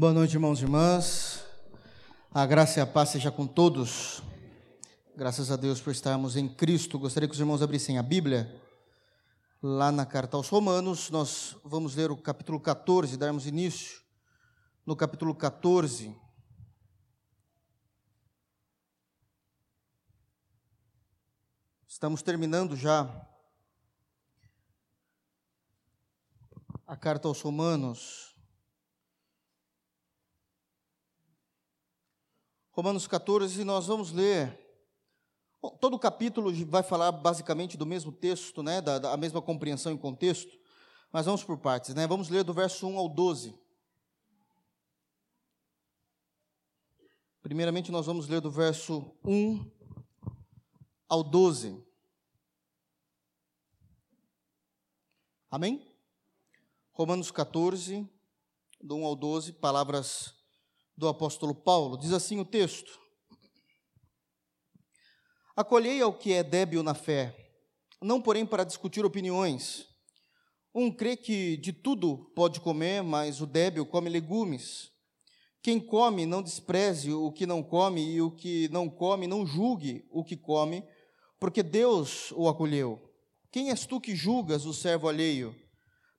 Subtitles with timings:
[0.00, 1.44] Boa noite, irmãos e irmãs.
[2.30, 4.22] A graça e a paz seja com todos.
[5.16, 7.00] Graças a Deus por estarmos em Cristo.
[7.00, 8.62] Gostaria que os irmãos abrissem a Bíblia.
[9.60, 14.00] Lá na carta aos Romanos, nós vamos ler o capítulo 14, darmos início
[14.86, 16.16] no capítulo 14.
[21.88, 23.28] Estamos terminando já
[26.86, 28.27] a carta aos Romanos.
[32.78, 34.56] Romanos 14, nós vamos ler.
[35.60, 39.90] Bom, todo o capítulo vai falar basicamente do mesmo texto, né, da, da mesma compreensão
[39.90, 40.56] em contexto,
[41.10, 42.06] mas vamos por partes, né?
[42.06, 43.52] Vamos ler do verso 1 ao 12.
[47.42, 49.68] Primeiramente, nós vamos ler do verso 1
[51.08, 51.84] ao 12.
[55.50, 55.84] Amém?
[56.92, 58.08] Romanos 14,
[58.80, 60.37] do 1 ao 12, palavras
[60.98, 61.96] do apóstolo Paulo.
[61.96, 62.98] Diz assim o texto:
[65.56, 67.34] Acolhei ao que é débil na fé,
[68.02, 69.86] não porém para discutir opiniões.
[70.74, 74.90] Um crê que de tudo pode comer, mas o débil come legumes.
[75.62, 80.06] Quem come, não despreze o que não come, e o que não come, não julgue
[80.10, 80.84] o que come,
[81.38, 83.00] porque Deus o acolheu.
[83.50, 85.54] Quem és tu que julgas o servo alheio?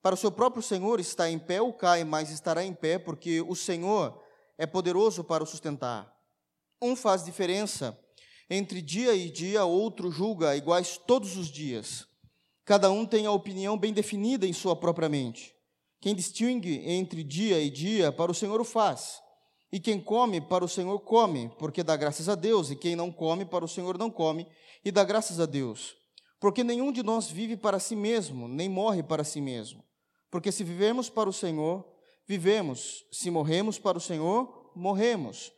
[0.01, 3.41] Para o seu próprio Senhor está em pé ou cai, mas estará em pé, porque
[3.41, 4.21] o Senhor
[4.59, 6.13] é poderoso para o sustentar.
[6.81, 7.97] Um faz diferença
[8.49, 12.05] entre dia e dia, outro julga iguais todos os dias.
[12.65, 15.55] Cada um tem a opinião bem definida em sua própria mente.
[16.01, 19.21] Quem distingue entre dia e dia, para o Senhor o faz.
[19.71, 22.69] E quem come, para o Senhor come, porque dá graças a Deus.
[22.69, 24.47] E quem não come, para o Senhor não come,
[24.83, 25.95] e dá graças a Deus.
[26.39, 29.83] Porque nenhum de nós vive para si mesmo, nem morre para si mesmo.
[30.31, 31.85] Porque se vivemos para o Senhor,
[32.29, 33.03] vivemos.
[33.11, 35.51] Se morremos para o Senhor, morremos.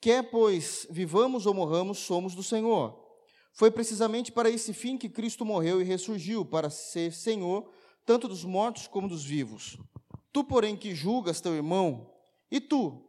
[0.00, 2.96] Quer, pois, vivamos ou morramos, somos do Senhor.
[3.52, 7.68] Foi precisamente para esse fim que Cristo morreu e ressurgiu, para ser Senhor,
[8.06, 9.76] tanto dos mortos como dos vivos.
[10.32, 12.14] Tu, porém, que julgas teu irmão,
[12.48, 13.04] e tu,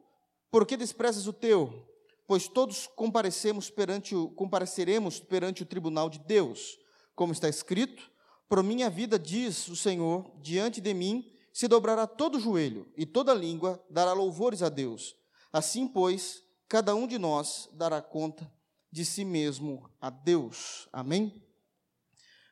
[0.49, 1.87] por que desprezas o teu?
[2.25, 6.79] Pois todos comparecemos perante o, compareceremos perante o tribunal de Deus.
[7.13, 8.11] Como está escrito,
[8.49, 13.33] por minha vida, diz o Senhor, diante de mim se dobrará todo joelho, e toda
[13.33, 15.15] língua dará louvores a Deus.
[15.51, 18.51] Assim, pois, cada um de nós dará conta
[18.91, 20.89] de si mesmo a Deus.
[20.91, 21.41] Amém?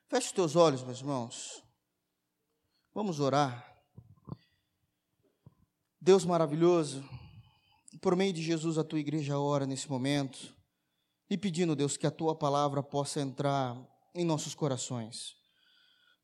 [0.08, 1.64] Feche os teus olhos, meus irmãos.
[2.94, 3.68] Vamos orar.
[6.00, 7.04] Deus maravilhoso,
[8.02, 10.56] por meio de Jesus, a tua igreja ora nesse momento,
[11.30, 13.78] e pedindo, Deus, que a tua palavra possa entrar
[14.14, 15.41] em nossos corações.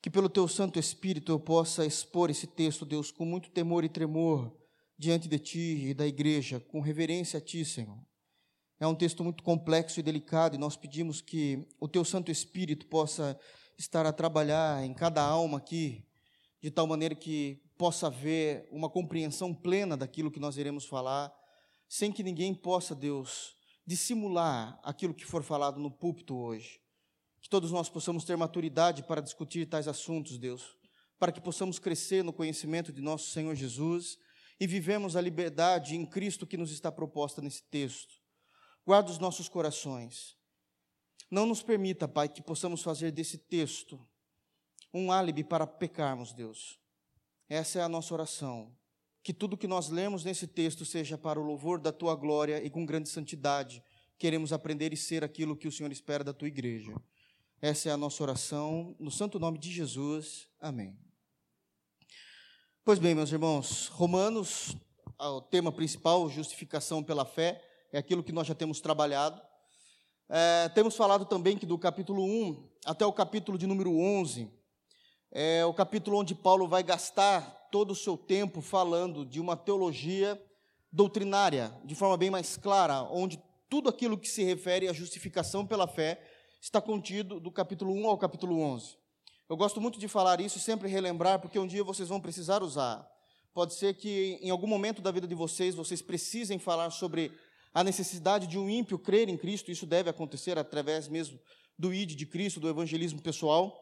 [0.01, 3.89] Que pelo teu Santo Espírito eu possa expor esse texto, Deus, com muito temor e
[3.89, 4.55] tremor
[4.97, 7.99] diante de ti e da igreja, com reverência a ti, Senhor.
[8.79, 12.85] É um texto muito complexo e delicado e nós pedimos que o teu Santo Espírito
[12.87, 13.39] possa
[13.77, 16.05] estar a trabalhar em cada alma aqui,
[16.61, 21.33] de tal maneira que possa haver uma compreensão plena daquilo que nós iremos falar,
[21.87, 23.55] sem que ninguém possa, Deus,
[23.85, 26.79] dissimular aquilo que for falado no púlpito hoje.
[27.47, 30.75] Que todos nós possamos ter maturidade para discutir tais assuntos, Deus,
[31.17, 34.17] para que possamos crescer no conhecimento de nosso Senhor Jesus
[34.59, 38.15] e vivemos a liberdade em Cristo que nos está proposta nesse texto.
[38.85, 40.35] Guarda os nossos corações.
[41.31, 43.97] Não nos permita, Pai, que possamos fazer desse texto
[44.93, 46.77] um álibi para pecarmos, Deus.
[47.47, 48.75] Essa é a nossa oração.
[49.23, 52.69] Que tudo que nós lemos nesse texto seja para o louvor da tua glória e
[52.69, 53.81] com grande santidade.
[54.17, 56.93] Queremos aprender e ser aquilo que o Senhor espera da tua igreja.
[57.59, 60.47] Essa é a nossa oração, no santo nome de Jesus.
[60.61, 60.95] Amém.
[62.85, 64.77] Pois bem, meus irmãos, Romanos,
[65.19, 67.59] o tema principal, justificação pela fé,
[67.91, 69.41] é aquilo que nós já temos trabalhado.
[70.29, 74.51] É, temos falado também que do capítulo 1 até o capítulo de número 11,
[75.31, 80.39] é o capítulo onde Paulo vai gastar todo o seu tempo falando de uma teologia
[80.91, 85.87] doutrinária, de forma bem mais clara, onde tudo aquilo que se refere à justificação pela
[85.87, 86.21] fé
[86.67, 88.97] está contido do capítulo 1 ao capítulo 11.
[89.49, 92.61] Eu gosto muito de falar isso e sempre relembrar, porque um dia vocês vão precisar
[92.61, 93.09] usar.
[93.53, 97.31] Pode ser que em algum momento da vida de vocês, vocês precisem falar sobre
[97.73, 101.39] a necessidade de um ímpio crer em Cristo, isso deve acontecer através mesmo
[101.79, 103.73] do ID de Cristo, do evangelismo pessoal.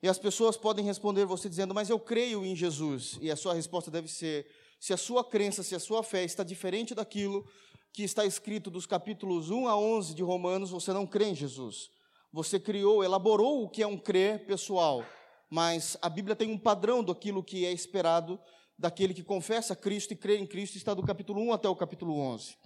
[0.00, 3.18] E as pessoas podem responder você dizendo, mas eu creio em Jesus.
[3.20, 4.46] E a sua resposta deve ser:
[4.78, 7.44] se a sua crença, se a sua fé está diferente daquilo
[7.92, 11.90] que está escrito dos capítulos 1 a 11 de Romanos, você não crê em Jesus.
[12.32, 15.04] Você criou, elaborou o que é um crer pessoal,
[15.50, 18.38] mas a Bíblia tem um padrão daquilo que é esperado
[18.78, 22.16] daquele que confessa Cristo e crê em Cristo está do capítulo 1 até o capítulo
[22.18, 22.56] 11.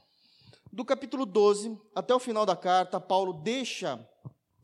[0.71, 3.99] Do capítulo 12 até o final da carta, Paulo deixa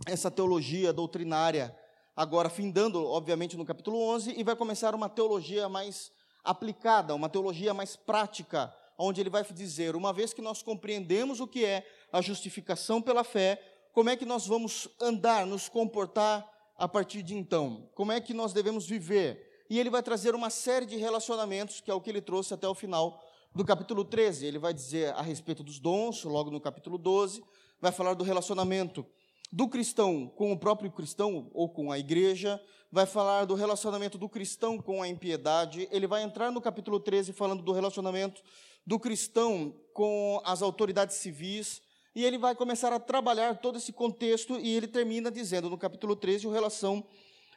[0.07, 1.75] essa teologia doutrinária,
[2.15, 6.13] agora findando, obviamente, no capítulo 11, e vai começar uma teologia mais
[6.45, 11.49] aplicada, uma teologia mais prática, onde ele vai dizer: uma vez que nós compreendemos o
[11.49, 13.61] que é a justificação pela fé,
[13.93, 17.89] como é que nós vamos andar, nos comportar a partir de então?
[17.95, 19.65] Como é que nós devemos viver?
[19.69, 22.69] E ele vai trazer uma série de relacionamentos, que é o que ele trouxe até
[22.69, 23.23] o final
[23.55, 24.47] do capítulo 13.
[24.47, 27.43] Ele vai dizer a respeito dos dons, logo no capítulo 12,
[27.81, 29.05] vai falar do relacionamento
[29.53, 34.29] do cristão com o próprio cristão ou com a igreja, vai falar do relacionamento do
[34.29, 38.43] cristão com a impiedade, ele vai entrar no capítulo 13 falando do relacionamento
[38.87, 41.83] do cristão com as autoridades civis,
[42.15, 46.17] e ele vai começar a trabalhar todo esse contexto, e ele termina dizendo no capítulo
[46.17, 46.99] 13 o, relação,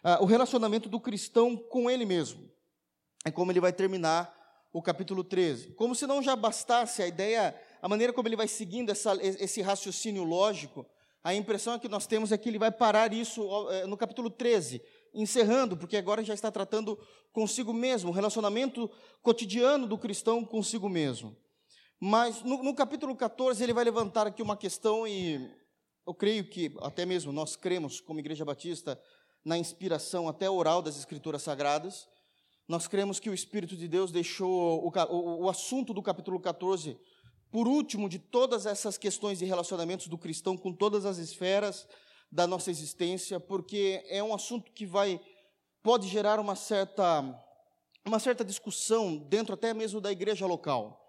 [0.04, 2.50] uh, o relacionamento do cristão com ele mesmo.
[3.26, 4.34] É como ele vai terminar
[4.72, 5.74] o capítulo 13.
[5.74, 9.62] Como se não já bastasse a ideia, a maneira como ele vai seguindo essa, esse
[9.62, 10.86] raciocínio lógico,
[11.24, 14.82] a impressão que nós temos é que ele vai parar isso eh, no capítulo 13,
[15.14, 17.00] encerrando, porque agora já está tratando
[17.32, 18.92] consigo mesmo, o relacionamento
[19.22, 21.38] cotidiano do cristão consigo mesmo.
[22.00, 25.50] Mas no, no, capítulo 14 ele vai levantar aqui uma questão e
[26.06, 29.00] eu creio que até mesmo nós cremos como Igreja Batista
[29.46, 32.08] na inspiração até oral das Escrituras Sagradas.
[32.68, 36.98] Nós cremos que o Espírito de Deus deixou o, o, o assunto do capítulo 14
[37.52, 41.88] por último de todas essas questões de relacionamentos do cristão com todas as esferas
[42.32, 45.22] da nossa existência, porque é um assunto que vai
[45.84, 47.22] pode gerar uma certa
[48.04, 51.03] uma certa discussão dentro até mesmo da igreja local.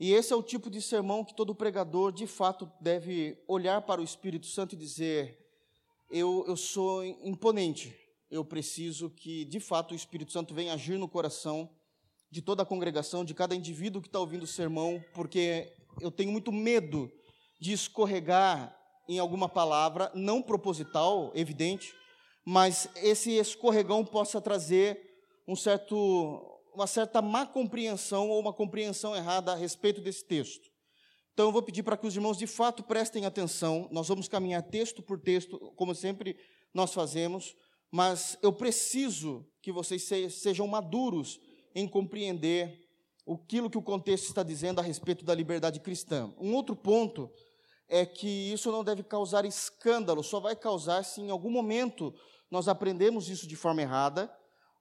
[0.00, 4.00] E esse é o tipo de sermão que todo pregador, de fato, deve olhar para
[4.00, 5.38] o Espírito Santo e dizer:
[6.10, 7.94] eu, eu sou imponente,
[8.30, 11.68] eu preciso que, de fato, o Espírito Santo venha agir no coração
[12.30, 15.70] de toda a congregação, de cada indivíduo que está ouvindo o sermão, porque
[16.00, 17.10] eu tenho muito medo
[17.60, 18.74] de escorregar
[19.06, 21.92] em alguma palavra, não proposital, evidente,
[22.44, 24.98] mas esse escorregão possa trazer
[25.46, 30.70] um certo, uma certa má compreensão ou uma compreensão errada a respeito desse texto.
[31.32, 34.62] Então eu vou pedir para que os irmãos de fato prestem atenção, nós vamos caminhar
[34.62, 36.36] texto por texto, como sempre
[36.74, 37.54] nós fazemos,
[37.90, 41.40] mas eu preciso que vocês sejam maduros
[41.74, 42.78] em compreender
[43.28, 46.32] aquilo que o contexto está dizendo a respeito da liberdade cristã.
[46.38, 47.30] Um outro ponto
[47.88, 52.14] é que isso não deve causar escândalo, só vai causar se em algum momento
[52.50, 54.30] nós aprendemos isso de forma errada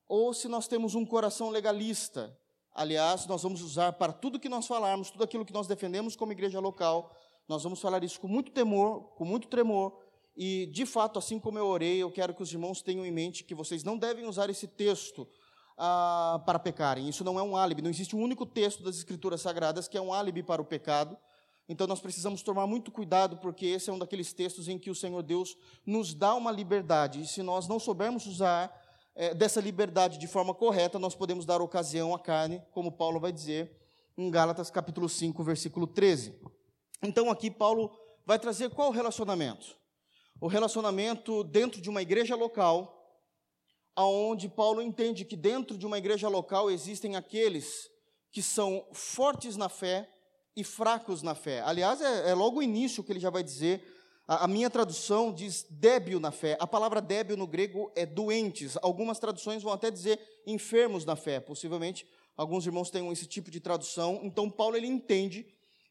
[0.10, 2.36] ou se nós temos um coração legalista.
[2.74, 6.32] Aliás, nós vamos usar para tudo que nós falarmos, tudo aquilo que nós defendemos como
[6.32, 7.16] igreja local,
[7.48, 9.96] nós vamos falar isso com muito temor, com muito tremor,
[10.36, 13.44] e de fato, assim como eu orei, eu quero que os irmãos tenham em mente
[13.44, 15.28] que vocês não devem usar esse texto
[15.78, 17.08] ah, para pecarem.
[17.10, 20.02] Isso não é um álibi, não existe um único texto das Escrituras Sagradas que é
[20.02, 21.18] um álibi para o pecado.
[21.68, 24.96] Então nós precisamos tomar muito cuidado, porque esse é um daqueles textos em que o
[24.96, 28.79] Senhor Deus nos dá uma liberdade, e se nós não soubermos usar
[29.20, 33.34] é, dessa liberdade de forma correta, nós podemos dar ocasião à carne, como Paulo vai
[33.34, 33.70] dizer
[34.18, 36.40] em Gálatas capítulo 5, versículo 13.
[37.04, 37.92] Então aqui Paulo
[38.26, 39.76] vai trazer qual o relacionamento?
[40.40, 43.22] O relacionamento dentro de uma igreja local,
[43.94, 47.90] aonde Paulo entende que dentro de uma igreja local existem aqueles
[48.32, 50.10] que são fortes na fé
[50.56, 51.60] e fracos na fé.
[51.60, 53.84] Aliás, é, é logo o início que ele já vai dizer.
[54.32, 56.56] A, minha tradução diz débil na fé.
[56.60, 58.78] A palavra débil no grego é doentes.
[58.80, 61.40] Algumas traduções vão até dizer enfermos na fé.
[61.40, 62.06] Possivelmente
[62.38, 64.20] alguns irmãos tenham esse tipo de tradução.
[64.22, 65.48] Então Paulo ele entende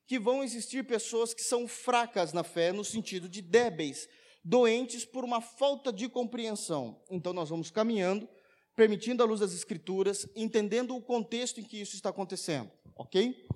[0.07, 4.09] que vão existir pessoas que são fracas na fé no sentido de débeis,
[4.45, 7.02] doentes por uma falta de compreensão.
[7.11, 8.28] Então nós vamos caminhando,
[8.76, 13.49] permitindo a luz das escrituras, entendendo o contexto em que isso está acontecendo, OK?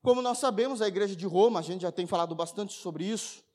[0.00, 3.49] Como nós sabemos, a igreja de Roma, a gente já tem falado bastante sobre isso.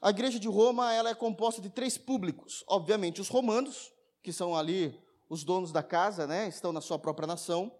[0.00, 2.64] A igreja de Roma, ela é composta de três públicos.
[2.68, 7.26] Obviamente, os romanos, que são ali os donos da casa, né, estão na sua própria
[7.26, 7.72] nação.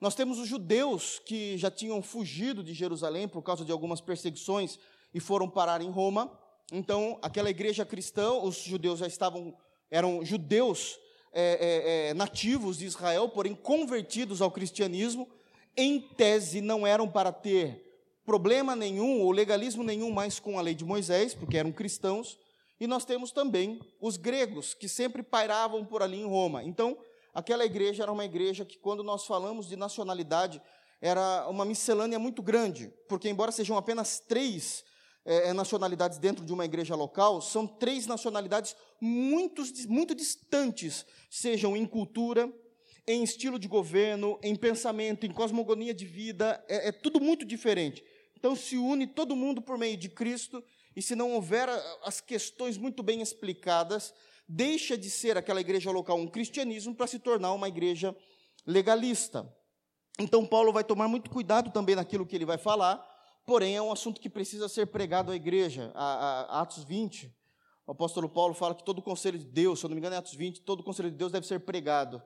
[0.00, 4.78] Nós temos os judeus que já tinham fugido de Jerusalém por causa de algumas perseguições
[5.12, 6.30] e foram parar em Roma.
[6.72, 9.56] Então, aquela igreja cristã, os judeus já estavam,
[9.90, 10.98] eram judeus
[11.32, 15.28] é, é, é, nativos de Israel, porém convertidos ao cristianismo,
[15.76, 17.83] em tese não eram para ter
[18.24, 22.38] problema nenhum ou legalismo nenhum mais com a lei de Moisés, porque eram cristãos.
[22.80, 26.64] E nós temos também os gregos, que sempre pairavam por ali em Roma.
[26.64, 26.98] Então,
[27.32, 30.60] aquela igreja era uma igreja que, quando nós falamos de nacionalidade,
[31.00, 34.84] era uma miscelânea muito grande, porque, embora sejam apenas três
[35.24, 41.86] é, nacionalidades dentro de uma igreja local, são três nacionalidades muito, muito distantes, sejam em
[41.86, 42.52] cultura,
[43.06, 48.02] em estilo de governo, em pensamento, em cosmogonia de vida, é, é tudo muito diferente.
[48.44, 50.62] Então se une todo mundo por meio de Cristo,
[50.94, 51.66] e se não houver
[52.04, 54.12] as questões muito bem explicadas,
[54.46, 58.14] deixa de ser aquela igreja local um cristianismo para se tornar uma igreja
[58.66, 59.50] legalista.
[60.18, 63.02] Então Paulo vai tomar muito cuidado também naquilo que ele vai falar,
[63.46, 65.90] porém é um assunto que precisa ser pregado à igreja.
[65.94, 67.34] A, a, Atos 20,
[67.86, 70.16] o apóstolo Paulo fala que todo o conselho de Deus, se eu não me engano
[70.16, 72.22] é Atos 20, todo o conselho de Deus deve ser pregado.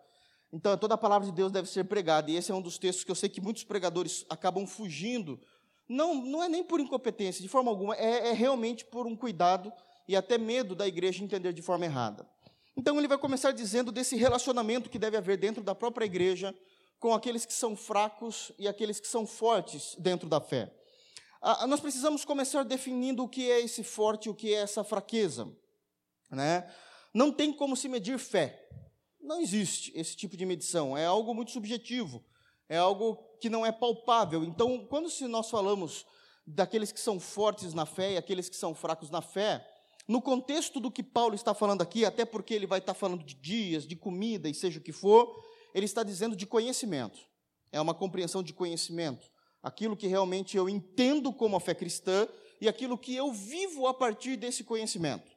[0.53, 3.05] Então toda a palavra de Deus deve ser pregada, e esse é um dos textos
[3.05, 5.39] que eu sei que muitos pregadores acabam fugindo.
[5.88, 9.73] Não, não é nem por incompetência, de forma alguma, é, é realmente por um cuidado
[10.07, 12.28] e até medo da igreja entender de forma errada.
[12.76, 16.54] Então ele vai começar dizendo desse relacionamento que deve haver dentro da própria igreja
[17.00, 20.73] com aqueles que são fracos e aqueles que são fortes dentro da fé.
[21.40, 24.83] Ah, nós precisamos começar definindo o que é esse forte e o que é essa
[24.83, 25.49] fraqueza.
[26.30, 26.68] Né?
[27.14, 28.68] Não tem como se medir fé.
[29.21, 30.97] Não existe esse tipo de medição.
[30.97, 32.25] É algo muito subjetivo.
[32.69, 34.45] É algo que não é palpável.
[34.45, 36.05] Então, quando se nós falamos
[36.47, 39.67] daqueles que são fortes na fé e aqueles que são fracos na fé,
[40.07, 43.35] no contexto do que Paulo está falando aqui, até porque ele vai estar falando de
[43.35, 45.31] dias, de comida e seja o que for,
[45.75, 47.19] ele está dizendo de conhecimento.
[47.71, 49.31] É uma compreensão de conhecimento.
[49.63, 52.27] Aquilo que realmente eu entendo como a fé cristã
[52.61, 55.31] e aquilo que eu vivo a partir desse conhecimento.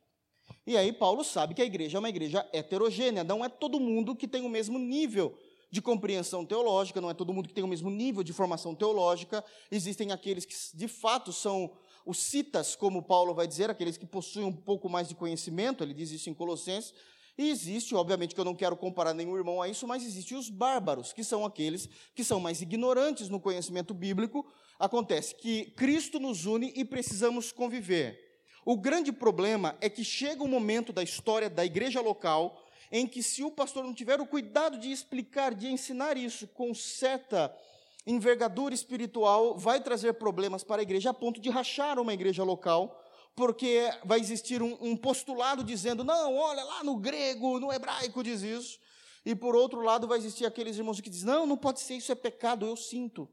[0.66, 4.16] E aí Paulo sabe que a igreja é uma igreja heterogênea, não é todo mundo
[4.16, 5.38] que tem o mesmo nível
[5.72, 9.44] de compreensão teológica, não é todo mundo que tem o mesmo nível de formação teológica.
[9.72, 11.72] Existem aqueles que de fato são
[12.06, 15.94] os citas, como Paulo vai dizer, aqueles que possuem um pouco mais de conhecimento, ele
[15.94, 16.94] diz isso em Colossenses,
[17.38, 20.50] e existe, obviamente, que eu não quero comparar nenhum irmão a isso, mas existem os
[20.50, 24.46] bárbaros, que são aqueles que são mais ignorantes no conhecimento bíblico.
[24.78, 28.20] Acontece que Cristo nos une e precisamos conviver.
[28.66, 32.62] O grande problema é que chega um momento da história da igreja local
[32.92, 36.74] em que, se o pastor não tiver o cuidado de explicar, de ensinar isso com
[36.74, 37.56] certa
[38.06, 42.98] envergadura espiritual, vai trazer problemas para a igreja a ponto de rachar uma igreja local
[43.36, 48.42] porque vai existir um, um, postulado dizendo, não, olha lá no grego, no hebraico diz
[48.42, 48.80] isso.
[49.26, 52.12] E por outro lado vai existir aqueles irmãos que dizem, não, não pode ser, isso
[52.12, 53.30] é pecado, eu sinto.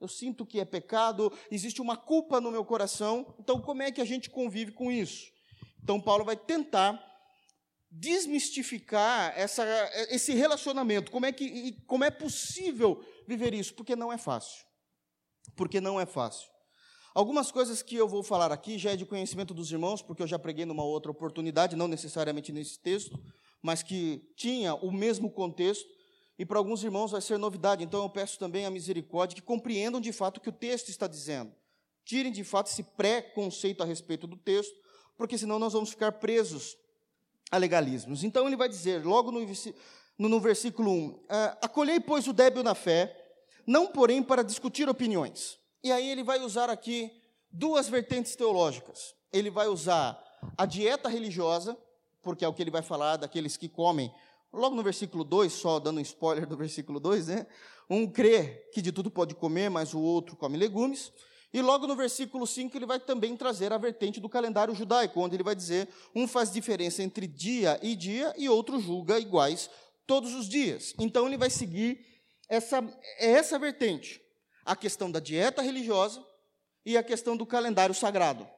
[0.00, 4.00] Eu sinto que é pecado, existe uma culpa no meu coração, então como é que
[4.00, 5.30] a gente convive com isso?
[5.82, 7.09] Então Paulo vai tentar
[7.90, 9.64] desmistificar essa,
[10.10, 14.64] esse relacionamento, como é, que, como é possível viver isso, porque não é fácil.
[15.56, 16.48] Porque não é fácil.
[17.12, 20.26] Algumas coisas que eu vou falar aqui já é de conhecimento dos irmãos, porque eu
[20.26, 23.20] já preguei numa outra oportunidade, não necessariamente nesse texto,
[23.60, 25.88] mas que tinha o mesmo contexto,
[26.38, 27.82] e para alguns irmãos vai ser novidade.
[27.82, 31.08] Então eu peço também a misericórdia que compreendam de fato o que o texto está
[31.08, 31.52] dizendo.
[32.04, 34.74] Tirem de fato esse pré-conceito a respeito do texto,
[35.16, 36.76] porque senão nós vamos ficar presos
[37.50, 38.22] a legalismos.
[38.24, 39.40] Então ele vai dizer, logo no,
[40.18, 43.16] no versículo 1, ah, acolhei, pois, o débil na fé,
[43.66, 45.58] não porém para discutir opiniões.
[45.82, 47.10] E aí ele vai usar aqui
[47.50, 49.14] duas vertentes teológicas.
[49.32, 50.22] Ele vai usar
[50.56, 51.76] a dieta religiosa,
[52.22, 54.12] porque é o que ele vai falar daqueles que comem.
[54.52, 57.46] Logo no versículo 2, só dando um spoiler do versículo 2, né?
[57.88, 61.12] Um crê que de tudo pode comer, mas o outro come legumes.
[61.52, 65.36] E logo no versículo 5 ele vai também trazer a vertente do calendário judaico, onde
[65.36, 69.68] ele vai dizer: um faz diferença entre dia e dia e outro julga iguais
[70.06, 70.94] todos os dias.
[70.98, 72.04] Então ele vai seguir
[72.48, 72.82] essa,
[73.18, 74.20] essa vertente
[74.64, 76.24] a questão da dieta religiosa
[76.84, 78.48] e a questão do calendário sagrado.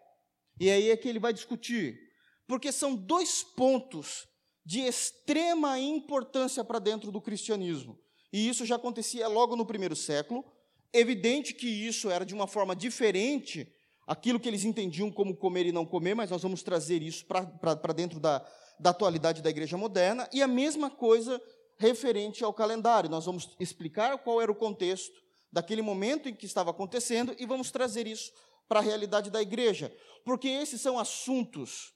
[0.61, 1.99] E aí é que ele vai discutir,
[2.47, 4.29] porque são dois pontos
[4.65, 7.99] de extrema importância para dentro do cristianismo.
[8.33, 10.45] E isso já acontecia logo no primeiro século.
[10.93, 13.67] Evidente que isso era de uma forma diferente,
[14.07, 17.93] aquilo que eles entendiam como comer e não comer, mas nós vamos trazer isso para
[17.93, 18.45] dentro da,
[18.79, 20.29] da atualidade da igreja moderna.
[20.33, 21.41] E a mesma coisa
[21.83, 23.11] referente ao calendário.
[23.11, 25.21] Nós vamos explicar qual era o contexto,
[25.53, 28.33] daquele momento em que estava acontecendo e vamos trazer isso
[28.69, 29.95] para a realidade da igreja,
[30.25, 31.93] porque esses são assuntos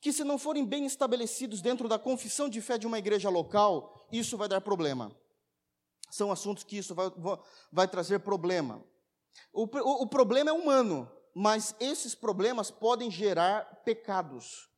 [0.00, 4.06] que, se não forem bem estabelecidos dentro da confissão de fé de uma igreja local,
[4.12, 5.16] isso vai dar problema.
[6.10, 7.10] São assuntos que isso vai,
[7.72, 8.84] vai trazer problema.
[9.52, 14.68] O, o, o problema é humano, mas esses problemas podem gerar pecados.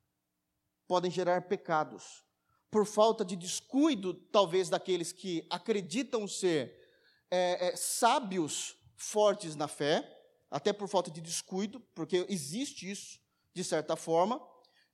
[0.86, 2.24] Podem gerar pecados.
[2.70, 6.78] Por falta de descuido, talvez, daqueles que acreditam ser
[7.30, 10.06] é, é, sábios fortes na fé,
[10.50, 13.18] até por falta de descuido, porque existe isso,
[13.54, 14.40] de certa forma,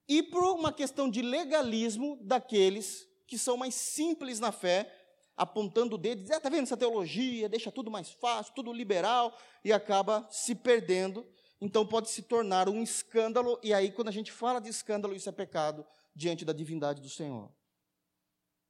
[0.08, 4.92] e por uma questão de legalismo daqueles que são mais simples na fé,
[5.36, 9.36] apontando o dedo, dizendo, ah, está vendo essa teologia, deixa tudo mais fácil, tudo liberal,
[9.64, 11.26] e acaba se perdendo.
[11.60, 15.28] Então pode se tornar um escândalo, e aí quando a gente fala de escândalo, isso
[15.28, 17.52] é pecado diante da divindade do Senhor.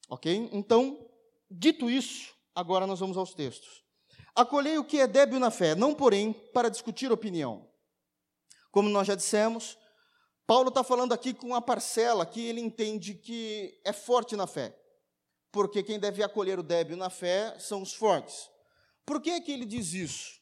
[0.09, 0.49] Ok?
[0.53, 1.09] Então,
[1.51, 3.85] dito isso, agora nós vamos aos textos.
[4.35, 7.69] Acolhei o que é débil na fé, não porém para discutir opinião.
[8.71, 9.79] Como nós já dissemos,
[10.47, 14.77] Paulo está falando aqui com uma parcela que ele entende que é forte na fé.
[15.57, 18.51] Porque quem deve acolher o débil na fé são os fortes.
[19.07, 20.39] Por que, que ele diz isso?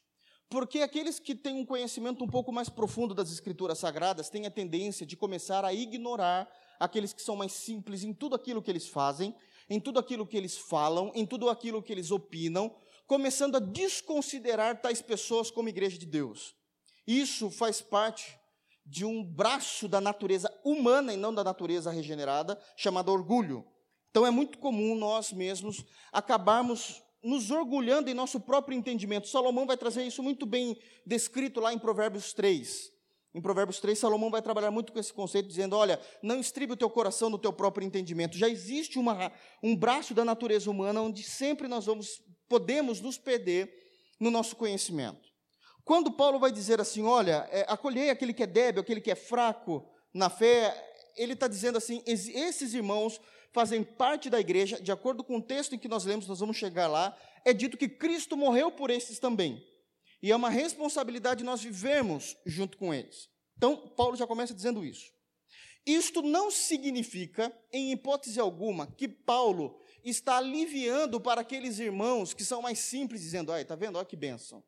[0.49, 4.51] Porque aqueles que têm um conhecimento um pouco mais profundo das Escrituras Sagradas têm a
[4.51, 8.89] tendência de começar a ignorar aqueles que são mais simples em tudo aquilo que eles
[8.89, 9.33] fazem,
[9.69, 12.75] em tudo aquilo que eles falam, em tudo aquilo que eles opinam,
[13.07, 16.53] começando a desconsiderar tais pessoas como igreja de Deus.
[17.07, 18.37] Isso faz parte
[18.85, 23.65] de um braço da natureza humana e não da natureza regenerada, chamado orgulho.
[24.15, 29.27] Então é muito comum nós mesmos acabarmos nos orgulhando em nosso próprio entendimento.
[29.27, 32.93] Salomão vai trazer isso muito bem descrito lá em Provérbios 3.
[33.33, 36.77] Em Provérbios 3, Salomão vai trabalhar muito com esse conceito, dizendo: olha, não estribe o
[36.77, 38.37] teu coração no teu próprio entendimento.
[38.37, 43.69] Já existe uma, um braço da natureza humana onde sempre nós vamos, podemos nos perder
[44.17, 45.27] no nosso conhecimento.
[45.83, 49.15] Quando Paulo vai dizer assim: olha, é, acolhei aquele que é débil, aquele que é
[49.15, 50.73] fraco na fé,
[51.17, 53.19] ele está dizendo assim: esses irmãos
[53.55, 56.57] fazem parte da igreja, de acordo com o texto em que nós lemos, nós vamos
[56.57, 59.65] chegar lá, é dito que Cristo morreu por esses também.
[60.21, 63.29] E é uma responsabilidade nós vivermos junto com eles.
[63.55, 65.09] Então, Paulo já começa dizendo isso.
[65.85, 72.61] Isto não significa, em hipótese alguma, que Paulo está aliviando para aqueles irmãos que são
[72.61, 73.95] mais simples, dizendo: ai, está vendo?
[73.95, 74.61] Olha que bênção.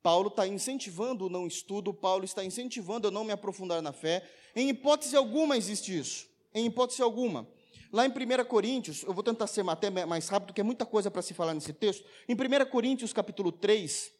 [0.00, 4.22] Paulo está incentivando o não estudo, Paulo está incentivando eu não me aprofundar na fé.
[4.54, 6.28] Em hipótese alguma existe isso.
[6.54, 7.48] Em hipótese alguma.
[7.92, 11.10] Lá em 1 Coríntios, eu vou tentar ser até mais rápido, porque é muita coisa
[11.10, 12.02] para se falar nesse texto.
[12.26, 14.10] Em 1 Coríntios, capítulo 3,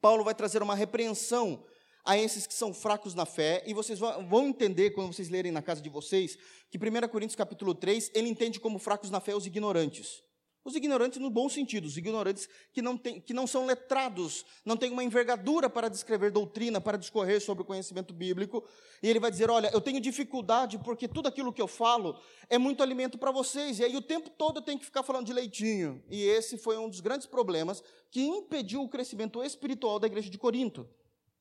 [0.00, 1.64] Paulo vai trazer uma repreensão
[2.04, 5.60] a esses que são fracos na fé, e vocês vão entender quando vocês lerem na
[5.60, 6.38] casa de vocês,
[6.70, 10.22] que 1 Coríntios capítulo 3, ele entende como fracos na fé os ignorantes.
[10.64, 14.76] Os ignorantes no bom sentido, os ignorantes que não, tem, que não são letrados, não
[14.76, 18.62] têm uma envergadura para descrever doutrina, para discorrer sobre o conhecimento bíblico,
[19.02, 22.16] e ele vai dizer: Olha, eu tenho dificuldade porque tudo aquilo que eu falo
[22.48, 25.26] é muito alimento para vocês, e aí o tempo todo eu tenho que ficar falando
[25.26, 26.00] de leitinho.
[26.08, 30.38] E esse foi um dos grandes problemas que impediu o crescimento espiritual da igreja de
[30.38, 30.88] Corinto.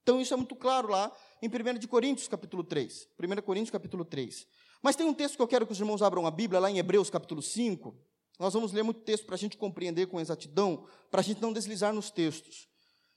[0.01, 1.11] Então isso é muito claro lá
[1.43, 3.07] em 1 de Coríntios, capítulo 3.
[3.19, 4.47] 1 Coríntios, capítulo 3.
[4.81, 6.79] Mas tem um texto que eu quero que os irmãos abram a Bíblia, lá em
[6.79, 7.95] Hebreus, capítulo 5.
[8.41, 11.53] Nós vamos ler muito texto para a gente compreender com exatidão, para a gente não
[11.53, 12.67] deslizar nos textos.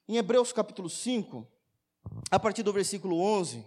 [0.07, 1.51] Em Hebreus, capítulo 5,
[2.31, 3.65] a partir do versículo 11,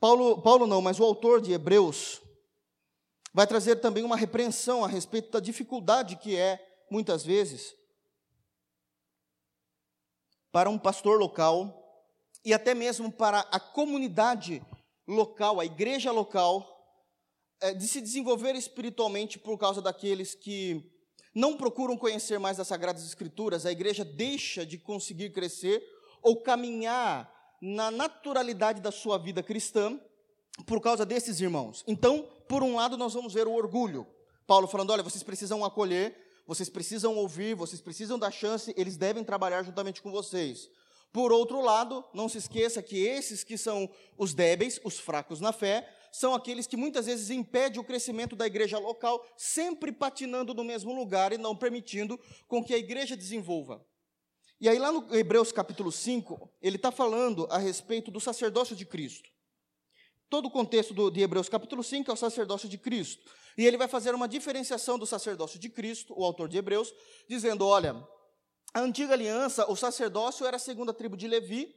[0.00, 2.20] Paulo, Paulo não, mas o autor de Hebreus
[3.32, 7.76] vai trazer também uma repreensão a respeito da dificuldade que é, muitas vezes,
[10.50, 11.80] para um pastor local
[12.44, 14.60] e até mesmo para a comunidade
[15.06, 16.71] local, a igreja local,
[17.72, 20.90] de se desenvolver espiritualmente por causa daqueles que
[21.34, 25.82] não procuram conhecer mais as Sagradas Escrituras, a igreja deixa de conseguir crescer
[26.22, 29.98] ou caminhar na naturalidade da sua vida cristã
[30.66, 31.84] por causa desses irmãos.
[31.86, 34.06] Então, por um lado, nós vamos ver o orgulho.
[34.46, 36.14] Paulo falando: olha, vocês precisam acolher
[36.46, 40.68] vocês precisam ouvir, vocês precisam dar chance, eles devem trabalhar juntamente com vocês.
[41.12, 45.52] Por outro lado, não se esqueça que esses que são os débeis, os fracos na
[45.52, 50.62] fé, são aqueles que muitas vezes impedem o crescimento da igreja local, sempre patinando no
[50.62, 53.82] mesmo lugar e não permitindo com que a igreja desenvolva.
[54.60, 58.84] E aí, lá no Hebreus capítulo 5, ele está falando a respeito do sacerdócio de
[58.84, 59.28] Cristo.
[60.28, 63.32] Todo o contexto do, de Hebreus capítulo 5 é o sacerdócio de Cristo.
[63.56, 66.92] E ele vai fazer uma diferenciação do sacerdócio de Cristo, o autor de Hebreus,
[67.28, 67.96] dizendo: olha,
[68.74, 71.74] a antiga aliança, o sacerdócio era a segunda tribo de Levi,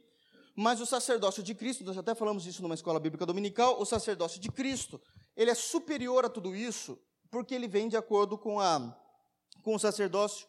[0.56, 4.40] mas o sacerdócio de Cristo, nós até falamos isso numa escola bíblica dominical, o sacerdócio
[4.40, 4.98] de Cristo,
[5.36, 6.98] ele é superior a tudo isso,
[7.30, 8.98] porque ele vem de acordo com, a,
[9.62, 10.48] com o sacerdócio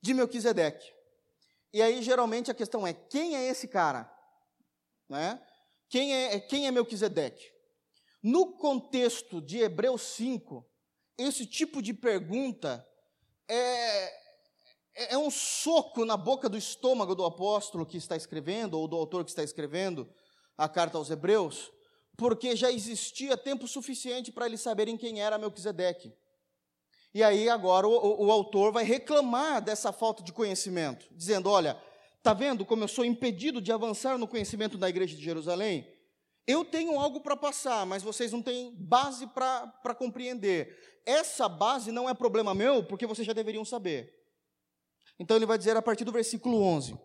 [0.00, 0.92] de Melquisedeque.
[1.72, 4.08] E aí, geralmente, a questão é: quem é esse cara?
[5.08, 5.42] Né?
[5.88, 7.44] Quem é, quem é Melquisedeque?
[8.22, 10.64] No contexto de Hebreus 5,
[11.18, 12.86] esse tipo de pergunta
[13.48, 14.27] é,
[14.98, 18.96] é, é um soco na boca do estômago do apóstolo que está escrevendo, ou do
[18.96, 20.08] autor que está escrevendo
[20.56, 21.70] a carta aos Hebreus,
[22.16, 26.12] porque já existia tempo suficiente para eles saberem quem era Melquisedeque.
[27.14, 31.80] E aí agora o, o, o, autor vai reclamar dessa falta de conhecimento, dizendo: olha,
[32.16, 35.88] está vendo como eu sou impedido de avançar no conhecimento da igreja de Jerusalém?
[36.46, 40.76] Eu tenho algo para passar, mas vocês não têm base para compreender.
[41.06, 44.17] Essa base não é problema meu, porque vocês já deveriam saber.
[45.18, 46.98] Então ele vai dizer a partir do versículo 11: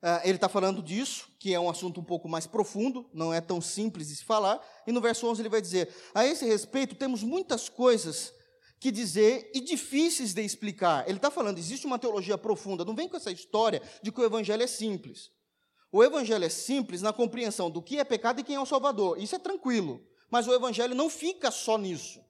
[0.00, 3.40] Uh, ele está falando disso, que é um assunto um pouco mais profundo, não é
[3.40, 4.64] tão simples de se falar.
[4.86, 8.32] E no verso 11 ele vai dizer: A esse respeito, temos muitas coisas
[8.78, 11.04] que dizer e difíceis de explicar.
[11.08, 12.84] Ele está falando, existe uma teologia profunda.
[12.84, 15.32] Não vem com essa história de que o evangelho é simples.
[15.90, 19.20] O evangelho é simples na compreensão do que é pecado e quem é o Salvador.
[19.20, 20.00] Isso é tranquilo.
[20.30, 22.20] Mas o evangelho não fica só nisso.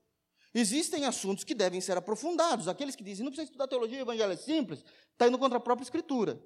[0.59, 2.67] Existem assuntos que devem ser aprofundados.
[2.67, 5.61] Aqueles que dizem, não precisa estudar teologia, o evangelho é simples, está indo contra a
[5.61, 6.43] própria Escritura.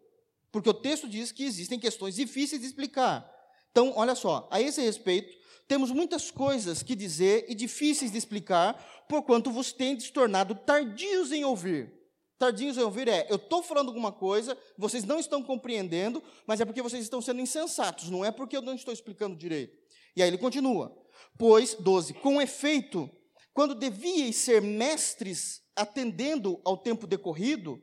[0.51, 3.27] Porque o texto diz que existem questões difíceis de explicar.
[3.71, 5.35] Então, olha só, a esse respeito,
[5.67, 8.75] temos muitas coisas que dizer e difíceis de explicar,
[9.09, 11.91] porquanto vos tendes tornado tardios em ouvir.
[12.39, 16.67] Tardios em ouvir é, eu estou falando alguma coisa, vocês não estão compreendendo, mas é
[16.67, 19.79] porque vocês estão sendo insensatos, não é porque eu não estou explicando direito.
[20.15, 20.95] E aí ele continua,
[21.39, 23.09] pois, 12, com efeito,
[23.53, 27.83] quando devíeis ser mestres atendendo ao tempo decorrido,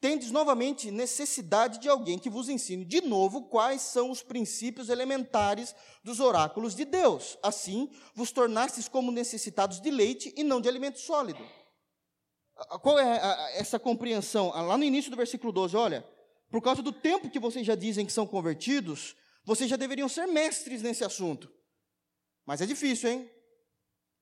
[0.00, 5.74] tendes novamente necessidade de alguém que vos ensine de novo quais são os princípios elementares
[6.04, 7.36] dos oráculos de Deus.
[7.42, 11.44] Assim, vos tornastes como necessitados de leite e não de alimento sólido.
[12.82, 14.52] Qual é essa compreensão?
[14.54, 16.08] Ah, lá no início do versículo 12, olha,
[16.50, 20.26] por causa do tempo que vocês já dizem que são convertidos, vocês já deveriam ser
[20.26, 21.52] mestres nesse assunto.
[22.44, 23.30] Mas é difícil, hein?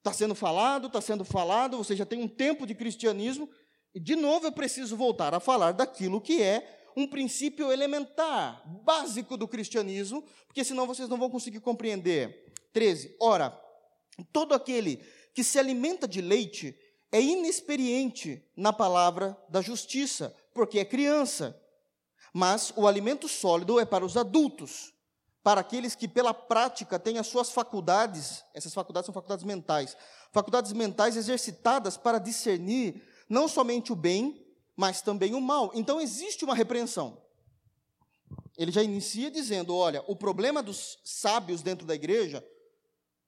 [0.06, 3.50] Está sendo falado, está sendo falado, você já tem um tempo de cristianismo,
[3.92, 9.36] e, de novo, eu preciso voltar a falar daquilo que é um princípio elementar, básico
[9.36, 12.54] do cristianismo, porque senão vocês não vão conseguir compreender.
[12.72, 13.16] 13.
[13.18, 13.60] Ora,
[14.32, 16.78] todo aquele que se alimenta de leite
[17.10, 21.60] é inexperiente na palavra da justiça, porque é criança.
[22.32, 24.94] Mas o alimento sólido é para os adultos,
[25.46, 29.96] para aqueles que pela prática têm as suas faculdades, essas faculdades são faculdades mentais,
[30.32, 35.70] faculdades mentais exercitadas para discernir não somente o bem, mas também o mal.
[35.72, 37.22] Então existe uma repreensão.
[38.58, 42.44] Ele já inicia dizendo: olha, o problema dos sábios dentro da igreja,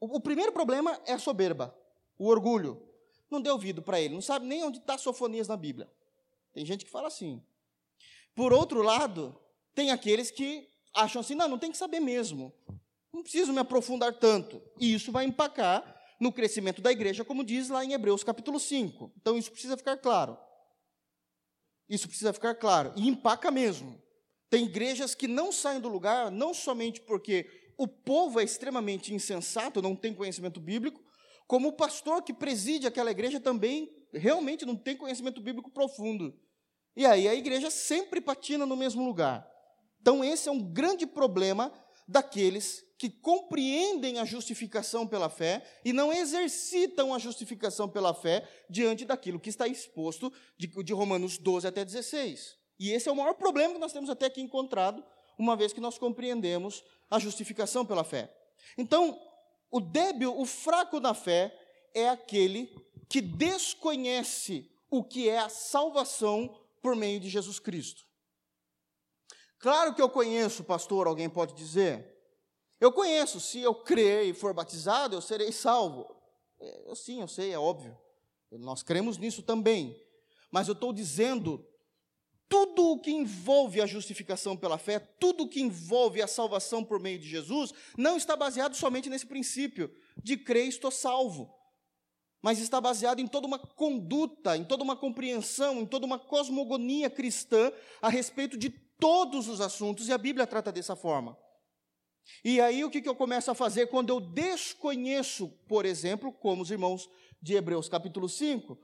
[0.01, 1.73] o, o primeiro problema é a soberba,
[2.19, 2.83] o orgulho.
[3.31, 5.89] Não dê ouvido para ele, não sabe nem onde está Sofonias na Bíblia.
[6.53, 7.41] Tem gente que fala assim.
[8.35, 9.41] Por outro lado,
[9.73, 12.53] tem aqueles que acham assim: não, não tem que saber mesmo.
[13.13, 14.63] Não preciso me aprofundar tanto.
[14.79, 19.13] E isso vai empacar no crescimento da igreja, como diz lá em Hebreus capítulo 5.
[19.21, 20.37] Então isso precisa ficar claro.
[21.89, 22.93] Isso precisa ficar claro.
[22.97, 24.01] E empaca mesmo.
[24.51, 27.47] Tem igrejas que não saem do lugar, não somente porque
[27.77, 31.01] o povo é extremamente insensato, não tem conhecimento bíblico,
[31.47, 36.35] como o pastor que preside aquela igreja também realmente não tem conhecimento bíblico profundo.
[36.97, 39.49] E aí a igreja sempre patina no mesmo lugar.
[40.01, 41.73] Então, esse é um grande problema
[42.07, 49.05] daqueles que compreendem a justificação pela fé e não exercitam a justificação pela fé diante
[49.05, 52.57] daquilo que está exposto de, de, Romanos 12 até 16.
[52.81, 55.05] E esse é o maior problema que nós temos até aqui encontrado,
[55.39, 58.35] uma vez que nós compreendemos a justificação pela fé.
[58.77, 59.21] Então,
[59.71, 61.57] o débil, o fraco na fé,
[61.95, 62.75] é aquele
[63.09, 68.08] que desconhece o que é a salvação por meio de Jesus Cristo.
[69.59, 72.17] Claro que eu conheço, pastor, alguém pode dizer.
[72.81, 76.07] Eu conheço, se eu crer e for batizado, eu serei salvo.
[76.61, 77.97] É, eu, sim, eu sei, é óbvio.
[78.53, 80.01] Nós cremos nisso também.
[80.51, 81.67] Mas eu estou dizendo,
[82.49, 86.99] tudo o que envolve a justificação pela fé, tudo o que envolve a salvação por
[86.99, 91.55] meio de Jesus, não está baseado somente nesse princípio de crer estou salvo.
[92.41, 97.11] Mas está baseado em toda uma conduta, em toda uma compreensão, em toda uma cosmogonia
[97.11, 101.39] cristã a respeito de todos os assuntos, e a Bíblia trata dessa forma.
[102.45, 106.71] E aí o que, eu começo a fazer quando eu desconheço, por exemplo, como os
[106.71, 107.09] irmãos
[107.41, 108.79] de Hebreus capítulo 5,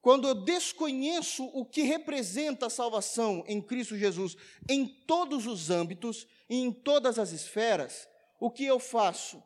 [0.00, 4.36] quando eu desconheço o que representa a salvação em Cristo Jesus
[4.68, 8.08] em todos os âmbitos e em todas as esferas,
[8.40, 9.40] o que eu faço?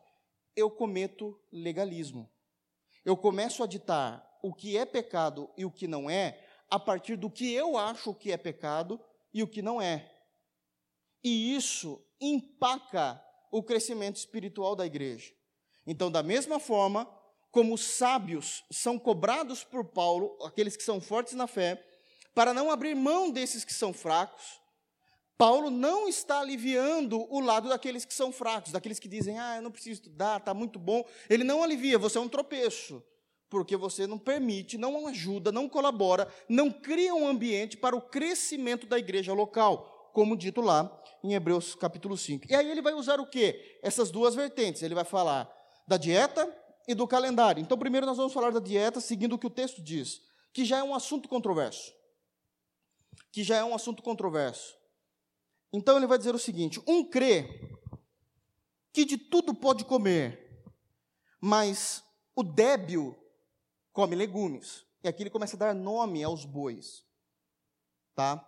[0.55, 2.27] Eu cometo legalismo.
[3.05, 7.15] Eu começo a ditar o que é pecado e o que não é, a partir
[7.15, 8.99] do que eu acho que é pecado
[9.37, 10.11] e o que não é.
[11.23, 15.31] E isso empaca o crescimento espiritual da igreja.
[15.85, 17.07] Então, da mesma forma
[17.51, 21.85] como os sábios são cobrados por Paulo, aqueles que são fortes na fé,
[22.33, 24.59] para não abrir mão desses que são fracos,
[25.37, 29.61] Paulo não está aliviando o lado daqueles que são fracos, daqueles que dizem, ah, eu
[29.61, 31.05] não preciso estudar, está muito bom.
[31.29, 33.03] Ele não alivia, você é um tropeço,
[33.49, 38.85] porque você não permite, não ajuda, não colabora, não cria um ambiente para o crescimento
[38.85, 40.91] da igreja local como dito lá
[41.23, 42.47] em Hebreus capítulo 5.
[42.49, 43.79] E aí ele vai usar o quê?
[43.83, 44.81] Essas duas vertentes.
[44.81, 45.47] Ele vai falar
[45.87, 46.51] da dieta
[46.87, 47.61] e do calendário.
[47.61, 50.19] Então, primeiro nós vamos falar da dieta, seguindo o que o texto diz,
[50.51, 51.93] que já é um assunto controverso.
[53.31, 54.75] Que já é um assunto controverso.
[55.71, 57.77] Então ele vai dizer o seguinte: um crê
[58.91, 60.63] que de tudo pode comer,
[61.39, 62.03] mas
[62.35, 63.15] o débil
[63.97, 64.85] come legumes.
[65.03, 67.03] E aqui ele começa a dar nome aos bois.
[68.13, 68.47] Tá?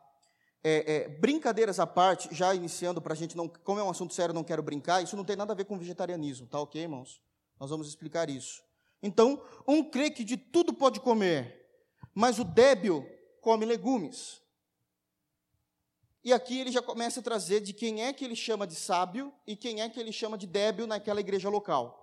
[0.63, 3.47] É, é, brincadeiras à parte, já iniciando para a gente não.
[3.47, 5.75] Como é um assunto sério, não quero brincar, isso não tem nada a ver com
[5.75, 7.19] vegetarianismo, tá ok, irmãos?
[7.59, 8.62] Nós vamos explicar isso.
[9.01, 11.67] Então, um crê que de tudo pode comer,
[12.13, 13.03] mas o débil
[13.41, 14.43] come legumes.
[16.23, 19.33] E aqui ele já começa a trazer de quem é que ele chama de sábio
[19.47, 21.99] e quem é que ele chama de débil naquela igreja local.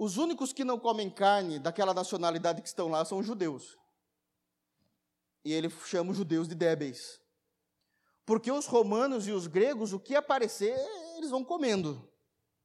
[0.00, 3.76] Os únicos que não comem carne daquela nacionalidade que estão lá são os judeus.
[5.44, 7.20] E ele chama os judeus de débeis.
[8.24, 10.74] Porque os romanos e os gregos, o que aparecer,
[11.18, 12.10] eles vão comendo.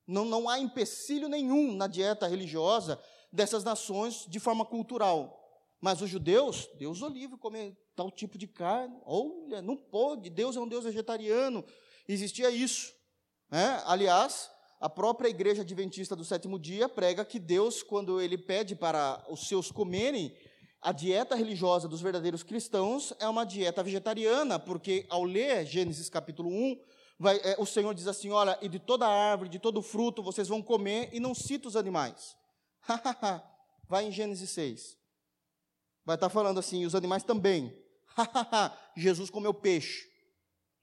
[0.07, 2.97] Não, não há empecilho nenhum na dieta religiosa
[3.33, 5.37] dessas nações de forma cultural.
[5.81, 8.97] Mas os judeus, Deus o livre, comer tal tipo de carne.
[9.03, 11.65] Olha, não pode, Deus é um Deus vegetariano.
[12.07, 12.93] Existia isso.
[13.51, 13.83] Né?
[13.85, 14.49] Aliás,
[14.85, 19.47] a própria igreja adventista do sétimo dia prega que Deus, quando ele pede para os
[19.47, 20.31] seus comerem,
[20.79, 26.49] a dieta religiosa dos verdadeiros cristãos é uma dieta vegetariana, porque ao ler Gênesis capítulo
[26.49, 26.79] 1,
[27.17, 30.47] vai, é, o Senhor diz assim: olha, e de toda árvore, de todo fruto vocês
[30.47, 32.35] vão comer, e não cita os animais.
[33.89, 35.03] vai em Gênesis 6
[36.05, 37.75] vai estar falando assim, os animais também.
[38.95, 40.07] Jesus comeu peixe.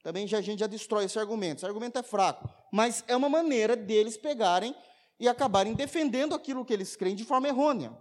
[0.03, 1.59] Também já, a gente já destrói esse argumento.
[1.59, 2.49] Esse argumento é fraco.
[2.71, 4.75] Mas é uma maneira deles pegarem
[5.17, 7.97] e acabarem defendendo aquilo que eles creem de forma errônea.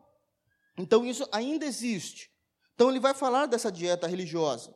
[0.76, 2.30] Então isso ainda existe.
[2.74, 4.74] Então ele vai falar dessa dieta religiosa.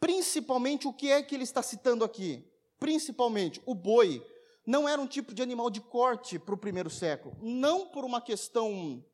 [0.00, 2.50] Principalmente o que é que ele está citando aqui?
[2.78, 4.24] Principalmente o boi
[4.66, 7.36] não era um tipo de animal de corte para o primeiro século.
[7.42, 9.04] Não por uma questão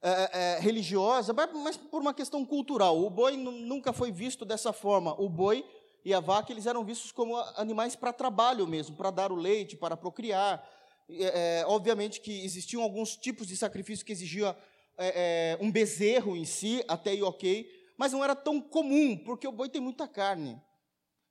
[0.00, 3.04] é, é, religiosa, mas por uma questão cultural.
[3.04, 5.20] O boi nunca foi visto dessa forma.
[5.20, 5.64] O boi
[6.04, 9.76] e a vaca eles eram vistos como animais para trabalho mesmo, para dar o leite,
[9.76, 10.66] para procriar.
[11.10, 14.54] É, obviamente que existiam alguns tipos de sacrifício que exigiam
[14.96, 19.46] é, é, um bezerro em si, até aí ok, mas não era tão comum, porque
[19.46, 20.60] o boi tem muita carne.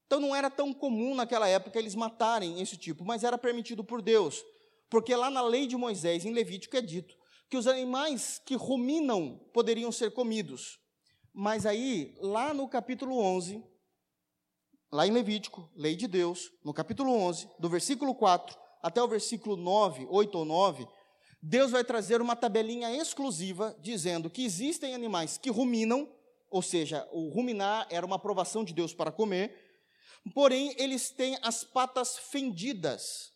[0.06, 4.02] Então não era tão comum naquela época eles matarem esse tipo, mas era permitido por
[4.02, 4.44] Deus.
[4.90, 7.16] Porque lá na lei de Moisés, em Levítico, é dito
[7.50, 10.80] que os animais que ruminam poderiam ser comidos.
[11.34, 13.64] Mas aí, lá no capítulo 11,
[14.92, 19.58] lá em Levítico, lei de Deus, no capítulo 11, do versículo 4 até o versículo
[19.58, 20.88] 9, 8 ou 9,
[21.42, 26.10] Deus vai trazer uma tabelinha exclusiva dizendo que existem animais que ruminam,
[26.50, 29.56] ou seja, o ruminar era uma aprovação de Deus para comer,
[30.34, 33.32] porém eles têm as patas fendidas.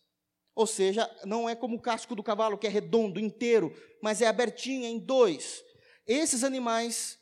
[0.54, 4.26] Ou seja, não é como o casco do cavalo, que é redondo, inteiro, mas é
[4.26, 5.62] abertinha em dois.
[6.06, 7.18] Esses animais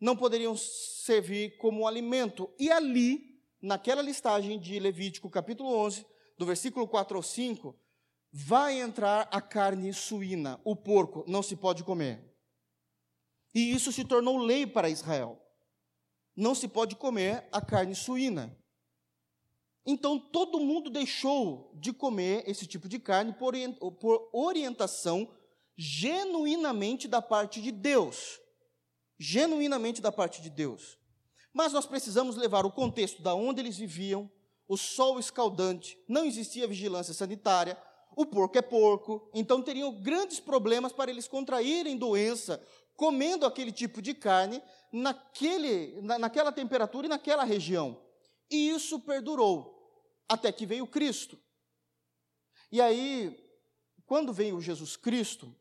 [0.00, 2.50] não poderiam servir como alimento.
[2.58, 3.29] E ali,
[3.60, 6.06] naquela listagem de Levítico, capítulo 11,
[6.38, 7.76] do versículo 4 ao 5,
[8.32, 12.24] vai entrar a carne suína, o porco, não se pode comer.
[13.54, 15.40] E isso se tornou lei para Israel.
[16.36, 18.56] Não se pode comer a carne suína.
[19.84, 25.28] Então todo mundo deixou de comer esse tipo de carne por orientação
[25.76, 28.38] genuinamente da parte de Deus.
[29.18, 30.99] Genuinamente da parte de Deus.
[31.52, 34.30] Mas nós precisamos levar o contexto da onde eles viviam,
[34.68, 37.76] o sol escaldante, não existia vigilância sanitária,
[38.14, 42.60] o porco é porco, então teriam grandes problemas para eles contraírem doença
[43.00, 47.98] comendo aquele tipo de carne naquele, na, naquela temperatura e naquela região.
[48.50, 49.74] E isso perdurou
[50.28, 51.38] até que veio Cristo.
[52.70, 53.42] E aí,
[54.04, 55.54] quando veio Jesus Cristo,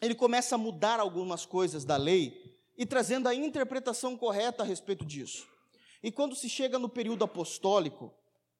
[0.00, 5.04] ele começa a mudar algumas coisas da lei e trazendo a interpretação correta a respeito
[5.04, 5.46] disso.
[6.02, 8.12] E quando se chega no período apostólico,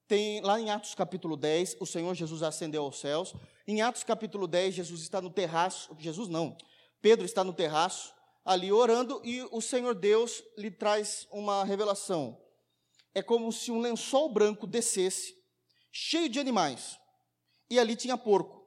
[0.06, 3.34] tem lá em Atos capítulo 10, o Senhor Jesus ascendeu aos céus.
[3.66, 6.56] Em Atos capítulo 10, Jesus está no terraço, Jesus não,
[7.02, 12.38] Pedro está no terraço, ali orando, e o Senhor Deus lhe traz uma revelação
[13.14, 15.34] é como se um lençol branco descesse,
[15.90, 16.98] cheio de animais,
[17.68, 18.59] e ali tinha porco.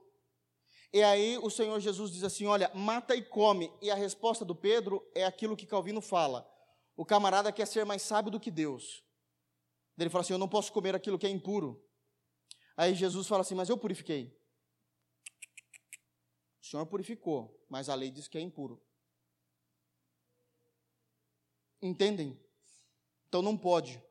[0.93, 3.73] E aí o Senhor Jesus diz assim: Olha, mata e come.
[3.81, 6.47] E a resposta do Pedro é aquilo que Calvino fala:
[6.95, 9.03] o camarada quer ser mais sábio do que Deus.
[9.97, 11.83] Ele fala assim: Eu não posso comer aquilo que é impuro.
[12.77, 14.39] Aí Jesus fala assim: Mas eu purifiquei.
[16.61, 18.81] O Senhor purificou, mas a lei diz que é impuro.
[21.81, 22.39] Entendem?
[23.27, 24.01] Então não pode.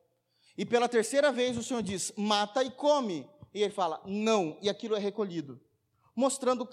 [0.57, 3.29] E pela terceira vez o Senhor diz: mata e come.
[3.53, 5.61] E ele fala: não, e aquilo é recolhido.
[6.15, 6.67] Mostrando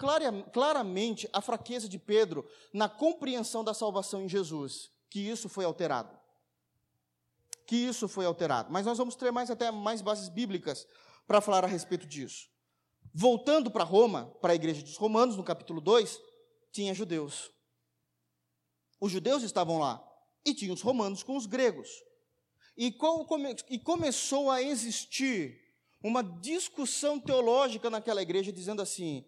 [0.51, 6.19] claramente a fraqueza de Pedro na compreensão da salvação em Jesus, que isso foi alterado.
[7.65, 8.69] que isso foi alterado.
[8.69, 10.85] Mas nós vamos ter mais até mais bases bíblicas
[11.25, 12.49] para falar a respeito disso.
[13.13, 16.19] Voltando para Roma, para a igreja dos Romanos, no capítulo 2,
[16.71, 17.49] tinha judeus.
[18.99, 20.05] Os judeus estavam lá
[20.45, 21.89] e tinha os romanos com os gregos.
[22.77, 22.95] E,
[23.69, 25.59] e começou a existir
[26.03, 29.25] uma discussão teológica naquela igreja, dizendo assim: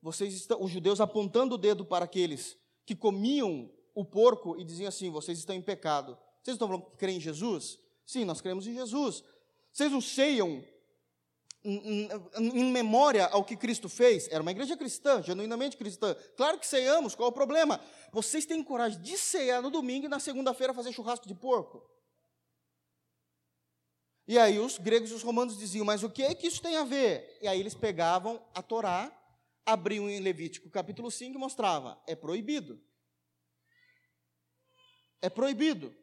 [0.00, 2.56] vocês estão, os judeus apontando o dedo para aqueles
[2.86, 6.16] que comiam o porco e diziam assim: vocês estão em pecado.
[6.42, 7.78] Vocês estão falando creem em Jesus?
[8.06, 9.22] Sim, nós cremos em Jesus.
[9.72, 10.64] Vocês não ceiam
[11.64, 14.28] em, em, em, memória ao que Cristo fez?
[14.28, 16.16] Era uma igreja cristã, genuinamente cristã.
[16.36, 17.80] Claro que ceiamos, qual o problema?
[18.12, 21.82] Vocês têm coragem de cear no domingo e na segunda-feira fazer churrasco de porco?
[24.26, 26.76] E aí os gregos e os romanos diziam, mas o que é que isso tem
[26.76, 27.38] a ver?
[27.40, 29.10] E aí eles pegavam a Torá,
[29.72, 32.80] abriam em Levítico capítulo 5 e mostrava, é proibido.
[35.20, 35.94] É proibido.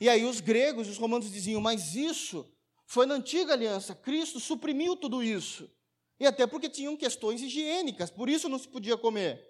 [0.00, 2.50] E aí os gregos e os romanos diziam, mas isso
[2.86, 5.70] foi na antiga aliança, Cristo suprimiu tudo isso.
[6.18, 9.44] E até porque tinham questões higiênicas, por isso não se podia comer.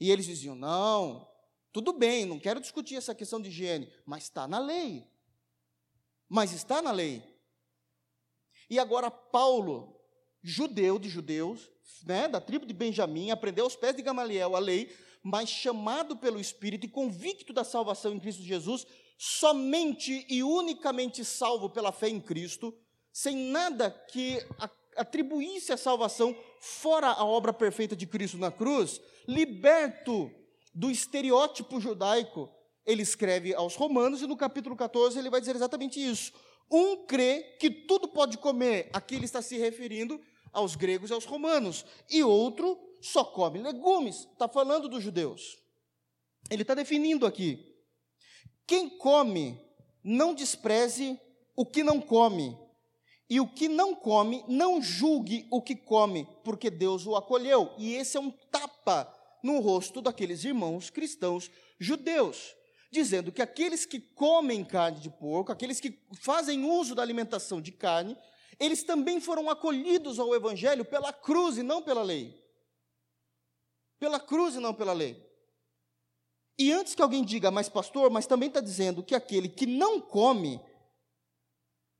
[0.00, 1.28] E eles diziam, não,
[1.72, 5.06] tudo bem, não quero discutir essa questão de higiene, mas está na lei
[6.28, 7.22] mas está na lei.
[8.68, 9.98] E agora Paulo,
[10.42, 11.70] judeu de judeus,
[12.04, 14.90] né, da tribo de Benjamim, aprendeu aos pés de Gamaliel a lei,
[15.22, 18.86] mas chamado pelo Espírito e convicto da salvação em Cristo Jesus,
[19.18, 22.74] somente e unicamente salvo pela fé em Cristo,
[23.12, 24.38] sem nada que
[24.96, 30.30] atribuísse a salvação fora a obra perfeita de Cristo na cruz, liberto
[30.74, 32.48] do estereótipo judaico,
[32.86, 36.32] ele escreve aos Romanos e no capítulo 14 ele vai dizer exatamente isso.
[36.70, 40.20] Um crê que tudo pode comer, aqui ele está se referindo
[40.52, 45.56] aos gregos e aos romanos, e outro só come legumes, está falando dos judeus.
[46.50, 47.76] Ele está definindo aqui.
[48.66, 49.60] Quem come,
[50.02, 51.18] não despreze
[51.56, 52.56] o que não come,
[53.30, 57.74] e o que não come, não julgue o que come, porque Deus o acolheu.
[57.76, 62.56] E esse é um tapa no rosto daqueles irmãos cristãos judeus
[62.90, 67.70] dizendo que aqueles que comem carne de porco, aqueles que fazem uso da alimentação de
[67.70, 68.16] carne,
[68.58, 72.34] eles também foram acolhidos ao Evangelho pela cruz e não pela lei.
[73.98, 75.24] Pela cruz e não pela lei.
[76.58, 80.00] E antes que alguém diga, mas pastor, mas também está dizendo que aquele que não
[80.00, 80.60] come,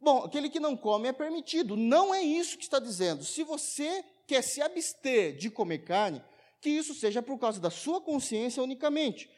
[0.00, 1.76] bom, aquele que não come é permitido.
[1.76, 3.24] Não é isso que está dizendo.
[3.24, 6.22] Se você quer se abster de comer carne,
[6.60, 9.30] que isso seja por causa da sua consciência unicamente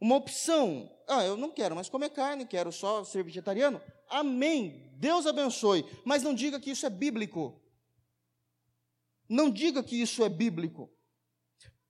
[0.00, 0.90] uma opção.
[1.08, 3.80] Ah, eu não quero mais comer carne, quero só ser vegetariano.
[4.08, 4.92] Amém.
[4.96, 5.84] Deus abençoe.
[6.04, 7.60] Mas não diga que isso é bíblico.
[9.28, 10.90] Não diga que isso é bíblico.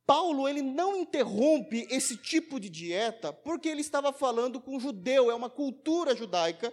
[0.07, 5.31] Paulo ele não interrompe esse tipo de dieta porque ele estava falando com um judeu,
[5.31, 6.73] é uma cultura judaica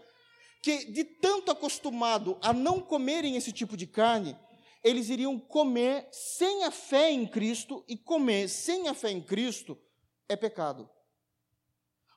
[0.62, 4.38] que de tanto acostumado a não comerem esse tipo de carne,
[4.84, 9.78] eles iriam comer sem a fé em Cristo e comer sem a fé em Cristo
[10.28, 10.90] é pecado.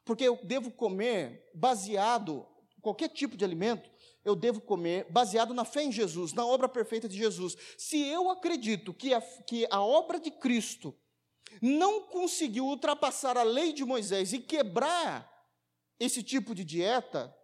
[0.05, 2.47] Porque eu devo comer baseado,
[2.81, 3.91] qualquer tipo de alimento,
[4.25, 7.57] eu devo comer baseado na fé em Jesus, na obra perfeita de Jesus.
[7.77, 10.95] Se eu acredito que a, que a obra de Cristo
[11.61, 15.31] não conseguiu ultrapassar a lei de Moisés e quebrar
[16.01, 17.35] esse tipo de dieta,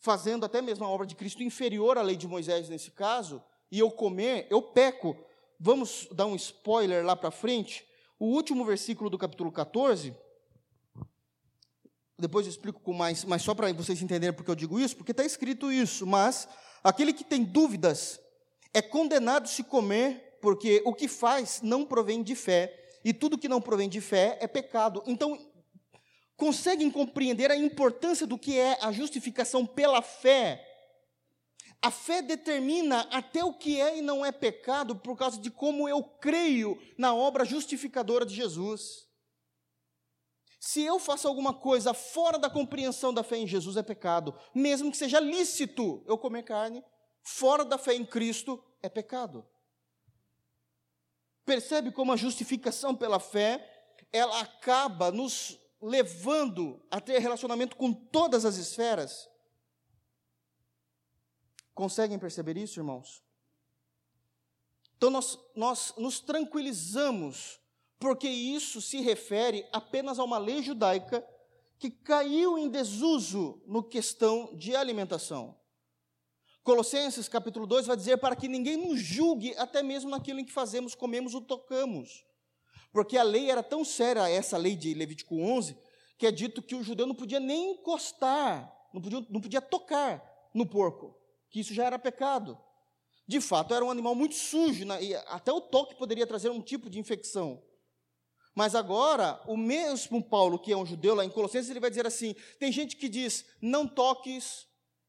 [0.00, 3.78] fazendo até mesmo a obra de Cristo inferior à lei de Moisés nesse caso, e
[3.78, 5.16] eu comer, eu peco.
[5.58, 7.86] Vamos dar um spoiler lá para frente.
[8.18, 10.16] O último versículo do capítulo 14
[12.20, 15.12] depois eu explico com mais, mas só para vocês entenderem porque eu digo isso, porque
[15.12, 16.06] está escrito isso.
[16.06, 16.48] Mas
[16.84, 18.20] aquele que tem dúvidas
[18.72, 23.48] é condenado se comer, porque o que faz não provém de fé, e tudo que
[23.48, 25.02] não provém de fé é pecado.
[25.06, 25.38] Então,
[26.36, 30.66] conseguem compreender a importância do que é a justificação pela fé?
[31.82, 35.88] A fé determina até o que é e não é pecado por causa de como
[35.88, 39.09] eu creio na obra justificadora de Jesus.
[40.60, 44.38] Se eu faço alguma coisa fora da compreensão da fé em Jesus, é pecado.
[44.54, 46.84] Mesmo que seja lícito eu comer carne,
[47.22, 49.46] fora da fé em Cristo, é pecado.
[51.46, 58.44] Percebe como a justificação pela fé, ela acaba nos levando a ter relacionamento com todas
[58.44, 59.30] as esferas?
[61.72, 63.24] Conseguem perceber isso, irmãos?
[64.94, 67.59] Então, nós, nós nos tranquilizamos
[68.00, 71.24] porque isso se refere apenas a uma lei judaica
[71.78, 75.54] que caiu em desuso no questão de alimentação.
[76.64, 80.52] Colossenses capítulo 2 vai dizer para que ninguém nos julgue até mesmo naquilo em que
[80.52, 82.24] fazemos, comemos ou tocamos.
[82.90, 85.76] Porque a lei era tão séria, essa lei de Levítico 11,
[86.18, 90.22] que é dito que o judeu não podia nem encostar, não podia, não podia tocar
[90.54, 91.14] no porco,
[91.50, 92.58] que isso já era pecado.
[93.26, 96.62] De fato, era um animal muito sujo, né, e até o toque poderia trazer um
[96.62, 97.62] tipo de infecção.
[98.60, 102.06] Mas agora, o mesmo Paulo, que é um judeu lá em Colossenses, ele vai dizer
[102.06, 104.66] assim: tem gente que diz, não toques,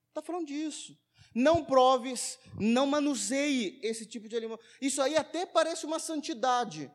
[0.08, 0.98] está falando disso.
[1.36, 4.64] Não proves, não manuseie esse tipo de alimento.
[4.82, 6.90] Isso aí até parece uma santidade.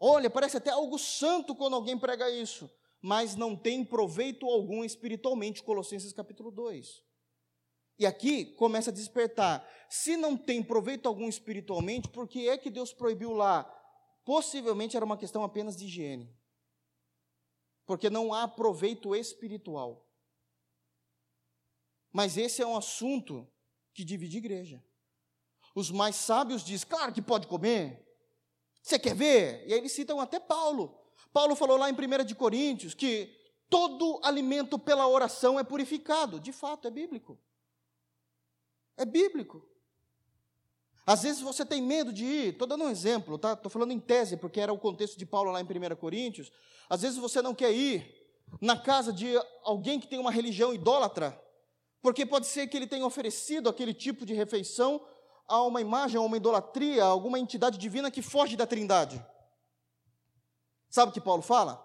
[0.00, 2.70] Olha, parece até algo santo quando alguém prega isso,
[3.02, 7.04] mas não tem proveito algum espiritualmente, Colossenses capítulo 2.
[7.98, 9.68] E aqui começa a despertar.
[9.90, 13.76] Se não tem proveito algum espiritualmente, por que é que Deus proibiu lá?
[14.30, 16.32] Possivelmente era uma questão apenas de higiene.
[17.84, 20.08] Porque não há proveito espiritual.
[22.12, 23.44] Mas esse é um assunto
[23.92, 24.80] que divide igreja.
[25.74, 28.06] Os mais sábios dizem, claro que pode comer.
[28.80, 29.66] Você quer ver?
[29.66, 30.96] E aí eles citam até Paulo.
[31.32, 33.36] Paulo falou lá em 1 de Coríntios que
[33.68, 36.38] todo alimento pela oração é purificado.
[36.38, 37.36] De fato, é bíblico.
[38.96, 39.68] É bíblico.
[41.06, 43.54] Às vezes você tem medo de ir, estou dando um exemplo, tá?
[43.54, 46.52] Estou falando em tese, porque era o contexto de Paulo lá em 1 Coríntios.
[46.88, 48.20] Às vezes você não quer ir
[48.60, 49.34] na casa de
[49.64, 51.40] alguém que tem uma religião idólatra,
[52.02, 55.04] porque pode ser que ele tenha oferecido aquele tipo de refeição
[55.46, 59.24] a uma imagem, a uma idolatria, a alguma entidade divina que foge da trindade.
[60.88, 61.84] Sabe o que Paulo fala?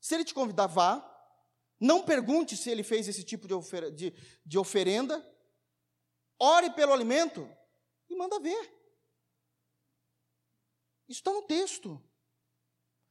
[0.00, 1.04] Se ele te convidar, vá.
[1.80, 4.12] Não pergunte se ele fez esse tipo de, ofer de,
[4.44, 5.24] de oferenda.
[6.38, 7.48] Ore pelo alimento
[8.08, 8.78] e manda ver.
[11.08, 12.02] Isso está no texto.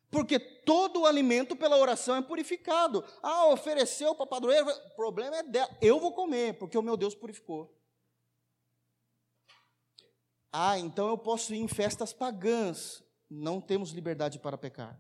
[0.09, 3.03] Porque todo o alimento pela oração é purificado.
[3.21, 5.77] Ah, ofereceu para padroeiro, o problema é dela.
[5.81, 7.75] Eu vou comer, porque o meu Deus purificou.
[10.51, 13.03] Ah, então eu posso ir em festas pagãs.
[13.29, 14.97] Não temos liberdade para pecar.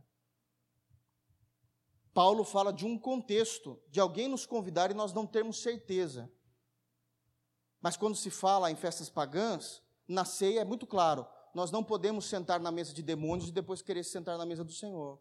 [2.13, 6.29] Paulo fala de um contexto, de alguém nos convidar e nós não termos certeza.
[7.79, 11.25] Mas quando se fala em festas pagãs, na ceia é muito claro
[11.57, 14.71] nós não podemos sentar na mesa de demônios e depois querer sentar na mesa do
[14.71, 15.19] Senhor.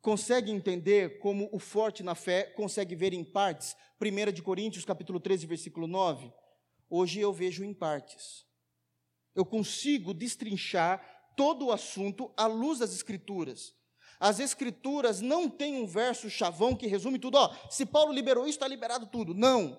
[0.00, 3.76] Consegue entender como o forte na fé consegue ver em partes?
[4.00, 6.32] 1 de Coríntios, capítulo 13, versículo 9.
[6.88, 8.46] Hoje eu vejo em partes.
[9.34, 13.74] Eu consigo destrinchar todo o assunto à luz das escrituras.
[14.18, 17.36] As escrituras não têm um verso chavão que resume tudo.
[17.36, 19.34] Ó, se Paulo liberou isso, está liberado tudo.
[19.34, 19.78] Não.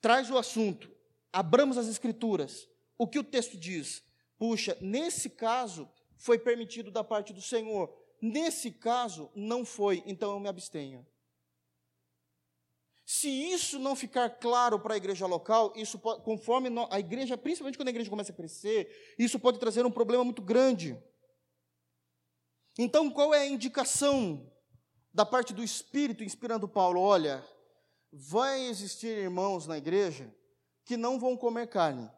[0.00, 0.90] Traz o assunto.
[1.32, 2.68] Abramos as escrituras
[3.00, 4.04] o que o texto diz?
[4.38, 10.38] Puxa, nesse caso foi permitido da parte do Senhor, nesse caso não foi, então eu
[10.38, 11.06] me abstenho.
[13.06, 17.88] Se isso não ficar claro para a igreja local, isso conforme a igreja, principalmente quando
[17.88, 21.02] a igreja começa a crescer, isso pode trazer um problema muito grande.
[22.78, 24.46] Então, qual é a indicação
[25.10, 27.00] da parte do Espírito inspirando Paulo?
[27.00, 27.42] Olha,
[28.12, 30.30] vai existir irmãos na igreja
[30.90, 32.10] que não vão comer carne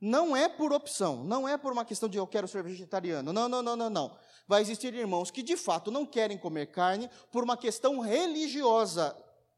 [0.00, 3.32] não é por opção, não é por uma questão de eu quero ser vegetariano.
[3.32, 4.18] Não, não, não, não, não.
[4.48, 9.16] Vai existir irmãos que de fato não querem comer carne por uma questão religiosa,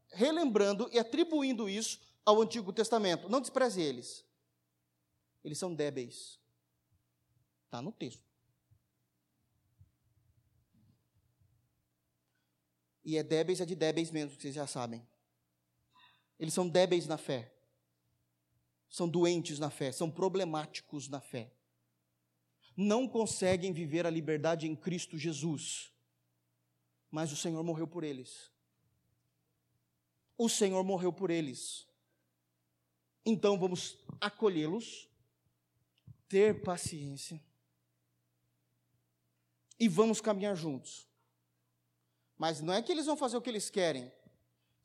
[0.09, 3.27] relembrando e atribuindo isso ao Antigo Testamento.
[3.27, 4.23] Não despreze eles.
[5.43, 6.39] Eles são débeis.
[7.65, 8.23] Está no texto.
[13.03, 15.05] E é débeis, é de débeis mesmo, que vocês já sabem.
[16.39, 17.56] Eles são débeis na fé
[18.89, 21.51] são doentes na fé, são problemáticos na fé.
[22.75, 25.91] Não conseguem viver a liberdade em Cristo Jesus.
[27.09, 28.51] Mas o Senhor morreu por eles.
[30.37, 31.87] O Senhor morreu por eles.
[33.25, 35.09] Então vamos acolhê-los,
[36.29, 37.41] ter paciência
[39.79, 41.07] e vamos caminhar juntos.
[42.37, 44.11] Mas não é que eles vão fazer o que eles querem,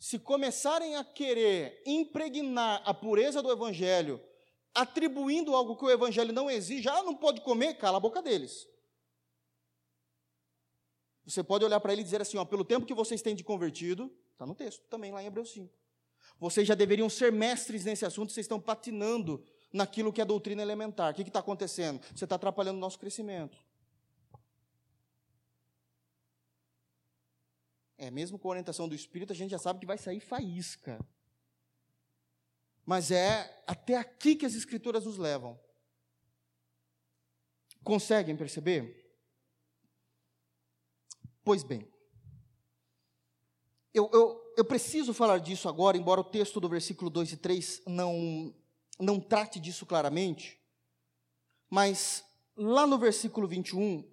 [0.02, 4.20] se começarem a querer impregnar a pureza do Evangelho,
[4.74, 8.68] atribuindo algo que o Evangelho não exige, ah, não pode comer, cala a boca deles.
[11.24, 13.44] Você pode olhar para ele e dizer assim: ó, pelo tempo que vocês têm de
[13.44, 15.72] convertido, está no texto também lá em Hebreus 5.
[16.36, 19.40] Vocês já deveriam ser mestres nesse assunto, vocês estão patinando
[19.72, 21.12] naquilo que é doutrina elementar.
[21.12, 22.00] O que está acontecendo?
[22.12, 23.56] Você está atrapalhando o nosso crescimento.
[28.02, 30.98] É, mesmo com a orientação do Espírito, a gente já sabe que vai sair faísca.
[32.84, 35.56] Mas é até aqui que as Escrituras nos levam.
[37.84, 39.08] Conseguem perceber?
[41.44, 41.88] Pois bem,
[43.94, 47.82] eu, eu, eu preciso falar disso agora, embora o texto do versículo 2 e 3
[47.86, 48.52] não,
[48.98, 50.60] não trate disso claramente,
[51.70, 52.24] mas
[52.56, 54.04] lá no versículo 21,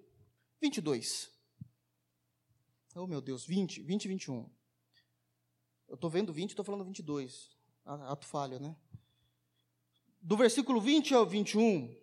[0.60, 1.39] 22,
[3.00, 4.50] oh meu Deus, 20, 20 e 21.
[5.88, 7.50] Eu estou vendo 20 e estou falando 22.
[7.84, 8.76] Ato falho, né?
[10.20, 11.96] Do versículo 20 ao 21,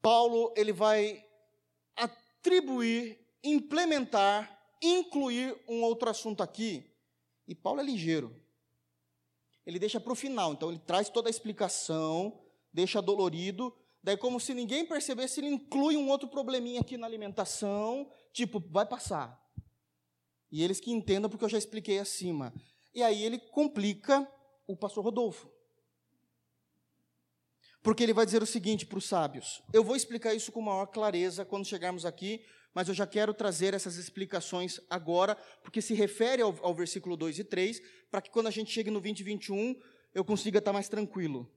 [0.00, 1.24] Paulo ele vai
[1.96, 6.88] atribuir, implementar, incluir um outro assunto aqui.
[7.48, 8.34] E Paulo é ligeiro.
[9.66, 12.40] Ele deixa para o final, então ele traz toda a explicação,
[12.72, 13.76] deixa dolorido,
[14.06, 18.86] daí como se ninguém percebesse, ele inclui um outro probleminha aqui na alimentação, tipo, vai
[18.86, 19.36] passar.
[20.48, 22.54] E eles que entendam porque eu já expliquei acima.
[22.94, 24.24] E aí ele complica
[24.64, 25.50] o pastor Rodolfo.
[27.82, 29.60] Porque ele vai dizer o seguinte para os sábios.
[29.72, 33.74] Eu vou explicar isso com maior clareza quando chegarmos aqui, mas eu já quero trazer
[33.74, 35.34] essas explicações agora,
[35.64, 38.88] porque se refere ao, ao versículo 2 e 3, para que quando a gente chegue
[38.88, 39.80] no 20 e 21,
[40.14, 41.52] eu consiga estar mais tranquilo.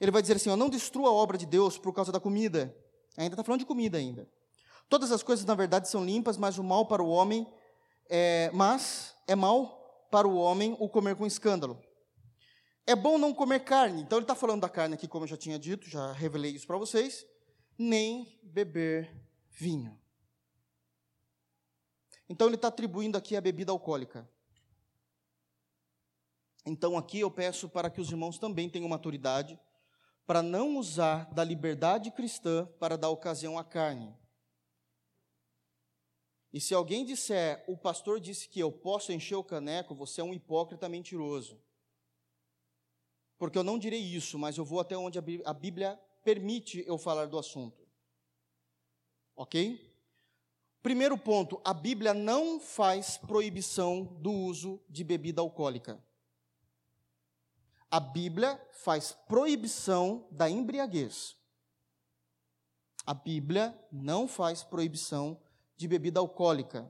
[0.00, 2.74] Ele vai dizer assim: ó, não destrua a obra de Deus por causa da comida.
[3.16, 4.28] Ainda está falando de comida ainda.
[4.88, 7.46] Todas as coisas, na verdade, são limpas, mas o mal para o homem
[8.08, 11.80] é, mas é mal para o homem o comer com escândalo.
[12.84, 14.02] É bom não comer carne.
[14.02, 16.66] Então ele está falando da carne aqui, como eu já tinha dito, já revelei isso
[16.66, 17.24] para vocês.
[17.78, 19.16] Nem beber
[19.48, 19.96] vinho.
[22.28, 24.28] Então ele está atribuindo aqui a bebida alcoólica.
[26.66, 29.58] Então aqui eu peço para que os irmãos também tenham maturidade
[30.26, 34.14] para não usar da liberdade cristã para dar ocasião à carne.
[36.52, 40.24] E se alguém disser, o pastor disse que eu posso encher o caneco, você é
[40.24, 41.60] um hipócrita mentiroso
[43.40, 47.24] porque eu não direi isso, mas eu vou até onde a Bíblia permite eu falar
[47.24, 47.88] do assunto.
[49.34, 49.90] Ok?
[50.82, 55.98] Primeiro ponto: a Bíblia não faz proibição do uso de bebida alcoólica.
[57.90, 61.36] A Bíblia faz proibição da embriaguez.
[63.04, 65.40] A Bíblia não faz proibição
[65.76, 66.88] de bebida alcoólica.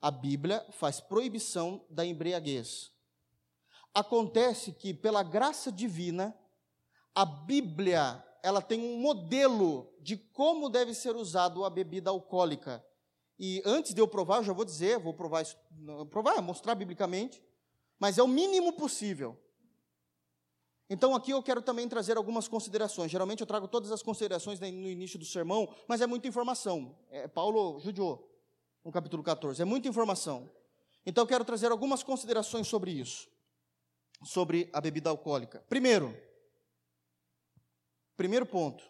[0.00, 2.90] A Bíblia faz proibição da embriaguez.
[3.92, 6.34] Acontece que, pela graça divina,
[7.14, 12.82] a Bíblia ela tem um modelo de como deve ser usado a bebida alcoólica.
[13.38, 15.44] E antes de eu provar, eu já vou dizer, vou provar
[16.10, 17.42] provar, mostrar biblicamente,
[17.98, 19.38] mas é o mínimo possível.
[20.88, 23.10] Então aqui eu quero também trazer algumas considerações.
[23.10, 26.96] Geralmente eu trago todas as considerações no início do sermão, mas é muita informação.
[27.10, 28.32] É, Paulo judiou
[28.84, 30.48] no capítulo 14, é muita informação.
[31.04, 33.28] Então eu quero trazer algumas considerações sobre isso
[34.24, 35.62] sobre a bebida alcoólica.
[35.68, 36.16] Primeiro,
[38.16, 38.82] primeiro ponto.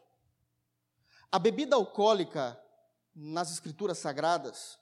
[1.30, 2.58] A bebida alcoólica
[3.14, 4.78] nas escrituras sagradas,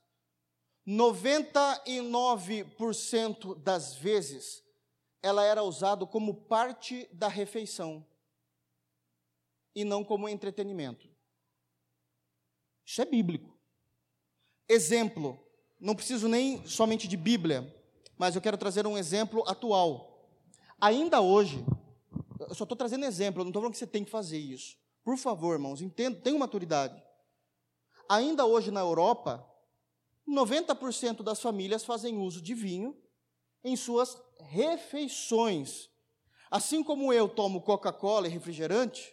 [0.87, 4.64] 99% das vezes
[5.25, 8.07] ela era usada como parte da refeição
[9.75, 11.09] e não como entretenimento.
[12.85, 13.59] Isso é bíblico.
[14.69, 15.43] Exemplo,
[15.81, 17.75] não preciso nem somente de Bíblia,
[18.19, 20.29] mas eu quero trazer um exemplo atual.
[20.79, 21.65] Ainda hoje,
[22.39, 24.77] eu só estou trazendo exemplo, eu não estou falando que você tem que fazer isso.
[25.03, 27.03] Por favor, irmãos, entenda, tenham maturidade.
[28.11, 29.43] Ainda hoje na Europa,
[30.29, 32.95] 90% das famílias fazem uso de vinho
[33.65, 35.89] em suas refeições.
[36.51, 39.13] Assim como eu tomo Coca-Cola e refrigerante,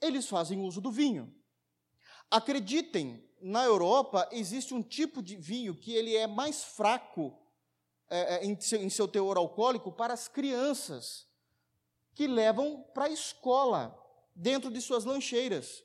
[0.00, 1.34] eles fazem uso do vinho.
[2.30, 7.36] Acreditem, na Europa existe um tipo de vinho que ele é mais fraco
[8.08, 11.26] é, é, em, seu, em seu teor alcoólico para as crianças
[12.14, 13.96] que levam para a escola,
[14.34, 15.84] dentro de suas lancheiras.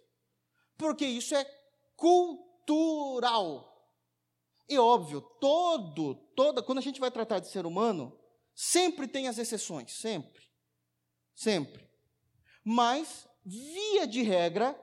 [0.77, 1.45] Porque isso é
[1.95, 3.67] cultural.
[4.67, 8.17] E óbvio, todo, toda, quando a gente vai tratar de ser humano,
[8.61, 10.47] sempre tem as exceções, sempre.
[11.33, 11.89] Sempre.
[12.63, 14.79] Mas, via de regra,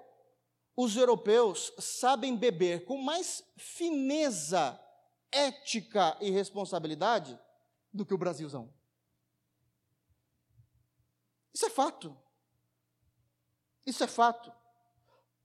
[0.76, 4.76] os europeus sabem beber com mais fineza
[5.30, 7.38] ética e responsabilidade
[7.92, 8.74] do que o Brasilzão.
[11.54, 12.18] Isso é fato.
[13.86, 14.52] Isso é fato.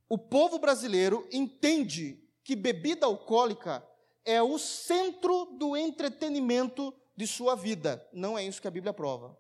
[0.10, 3.88] O povo brasileiro entende que bebida alcoólica
[4.26, 8.08] é o centro do entretenimento de sua vida.
[8.12, 9.38] Não é isso que a Bíblia prova.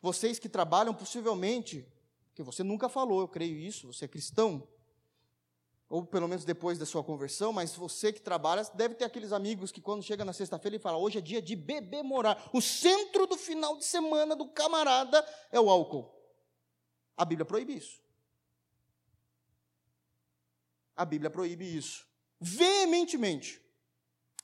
[0.00, 1.86] Vocês que trabalham possivelmente,
[2.34, 4.68] que você nunca falou, eu creio isso, você é cristão,
[5.88, 9.70] ou pelo menos depois da sua conversão, mas você que trabalha deve ter aqueles amigos
[9.70, 12.50] que quando chega na sexta-feira e fala: hoje é dia de beber morar.
[12.52, 16.12] O centro do final de semana do camarada é o álcool.
[17.16, 18.02] A Bíblia proíbe isso.
[20.96, 22.06] A Bíblia proíbe isso.
[22.40, 23.63] Veementemente.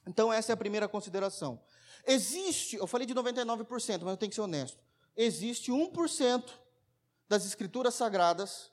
[0.06, 1.60] Então, essa é a primeira consideração.
[2.06, 4.82] Existe, eu falei de 99%, mas eu tenho que ser honesto.
[5.16, 6.50] Existe 1%
[7.28, 8.72] das escrituras sagradas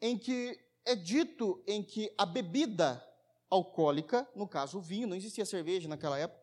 [0.00, 3.04] em que é dito em que a bebida
[3.50, 6.40] alcoólica, no caso o vinho, não existia cerveja naquela época,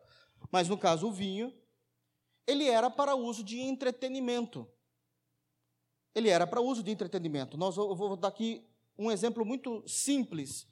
[0.50, 1.52] mas no caso o vinho,
[2.46, 4.68] ele era para uso de entretenimento.
[6.14, 7.56] Ele era para uso de entretenimento.
[7.56, 10.66] Nós, eu vou dar aqui um exemplo muito simples.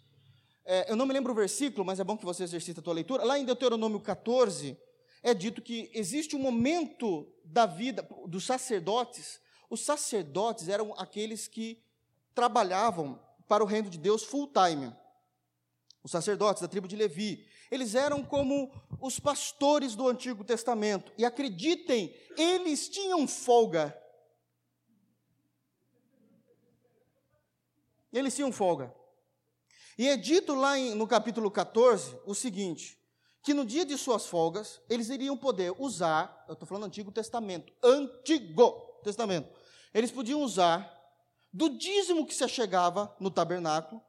[0.65, 2.95] É, eu não me lembro o versículo, mas é bom que você exercite a tua
[2.95, 3.25] leitura.
[3.25, 4.79] Lá em Deuteronômio 14,
[5.23, 9.41] é dito que existe um momento da vida dos sacerdotes.
[9.69, 11.83] Os sacerdotes eram aqueles que
[12.35, 14.95] trabalhavam para o reino de Deus full time.
[16.03, 17.47] Os sacerdotes da tribo de Levi.
[17.71, 21.13] Eles eram como os pastores do Antigo Testamento.
[21.19, 23.99] E acreditem, eles tinham folga.
[28.13, 28.95] Eles tinham folga.
[29.97, 32.99] E é dito lá em, no capítulo 14 o seguinte:
[33.43, 37.73] que no dia de suas folgas, eles iriam poder usar, eu estou falando Antigo Testamento,
[37.83, 38.73] Antigo
[39.05, 39.49] Testamento,
[39.93, 40.91] eles podiam usar
[41.53, 44.03] do dízimo que se achegava no tabernáculo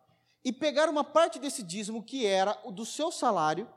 [0.44, 3.68] e pegar uma parte desse dízimo que era o do seu salário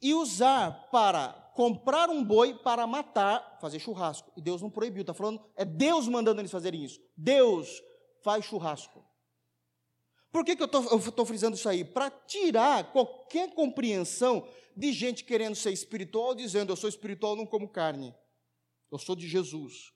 [0.00, 4.30] e usar para comprar um boi para matar, fazer churrasco.
[4.36, 7.00] E Deus não proibiu, está falando, é Deus mandando eles fazerem isso.
[7.16, 7.82] Deus
[8.22, 9.02] faz churrasco.
[10.30, 11.84] Por que, que eu estou frisando isso aí?
[11.84, 17.68] Para tirar qualquer compreensão de gente querendo ser espiritual, dizendo eu sou espiritual, não como
[17.68, 18.14] carne.
[18.90, 19.92] Eu sou de Jesus.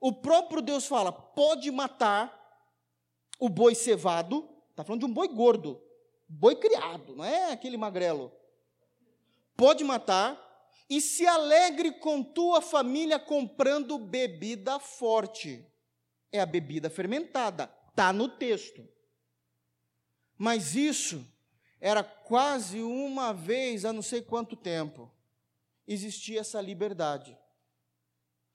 [0.00, 2.38] O próprio Deus fala: pode matar
[3.38, 5.80] o boi cevado, está falando de um boi gordo,
[6.28, 8.32] boi criado, não é aquele magrelo.
[9.56, 10.38] Pode matar
[10.88, 15.64] e se alegre com tua família comprando bebida forte.
[16.30, 18.86] É a bebida fermentada, está no texto.
[20.42, 21.24] Mas isso
[21.80, 25.08] era quase uma vez a não sei quanto tempo.
[25.86, 27.38] Existia essa liberdade.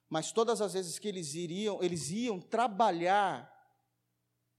[0.09, 3.49] Mas todas as vezes que eles iriam, eles iam trabalhar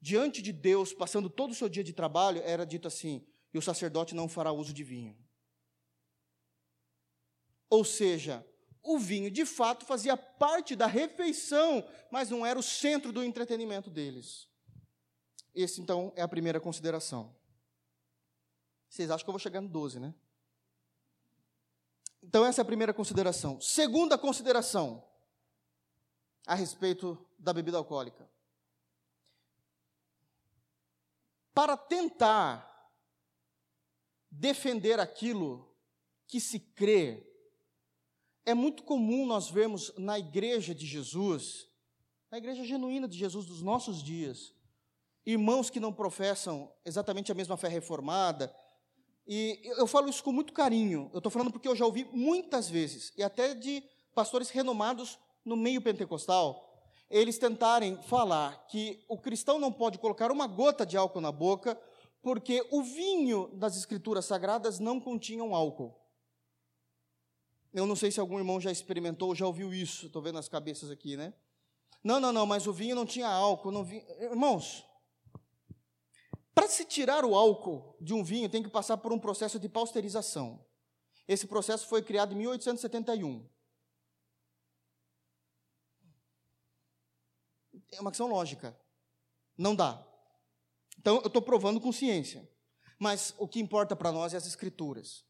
[0.01, 3.23] diante de Deus, passando todo o seu dia de trabalho, era dito assim:
[3.53, 5.15] e o sacerdote não fará uso de vinho.
[7.69, 8.43] Ou seja,
[8.83, 13.91] o vinho de fato fazia parte da refeição, mas não era o centro do entretenimento
[13.91, 14.49] deles.
[15.55, 17.35] Esse, então, é a primeira consideração.
[18.89, 20.15] Vocês acham que eu vou chegar no 12, né?
[22.23, 23.61] Então, essa é a primeira consideração.
[23.61, 25.05] Segunda consideração
[26.47, 28.29] a respeito da bebida alcoólica.
[31.55, 32.67] Para tentar
[34.31, 35.75] defender aquilo
[36.27, 37.27] que se crê,
[38.45, 41.69] é muito comum nós vermos na igreja de Jesus,
[42.31, 44.55] na igreja genuína de Jesus dos nossos dias,
[45.33, 48.55] irmãos que não professam exatamente a mesma fé reformada.
[49.27, 51.11] E eu falo isso com muito carinho.
[51.13, 55.55] Eu estou falando porque eu já ouvi muitas vezes, e até de pastores renomados no
[55.55, 56.65] meio pentecostal,
[57.11, 61.79] eles tentarem falar que o cristão não pode colocar uma gota de álcool na boca,
[62.23, 65.95] porque o vinho das escrituras sagradas não continham álcool.
[67.73, 70.91] Eu não sei se algum irmão já experimentou, já ouviu isso, estou vendo as cabeças
[70.91, 71.35] aqui, né?
[72.03, 73.71] Não, não, não, mas o vinho não tinha álcool.
[73.71, 74.03] Não vi...
[74.21, 74.88] Irmãos,
[76.59, 79.69] para se tirar o álcool de um vinho, tem que passar por um processo de
[79.69, 80.67] pasteurização.
[81.29, 83.49] Esse processo foi criado em 1871.
[87.93, 88.77] É uma questão lógica.
[89.57, 90.05] Não dá.
[90.99, 92.51] Então, eu estou provando com ciência.
[92.99, 95.25] Mas o que importa para nós é as escrituras.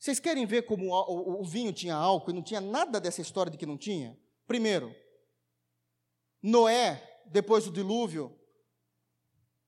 [0.00, 3.20] Vocês querem ver como o, o, o vinho tinha álcool e não tinha nada dessa
[3.20, 4.18] história de que não tinha?
[4.48, 4.92] Primeiro,
[6.42, 8.36] Noé, depois do dilúvio,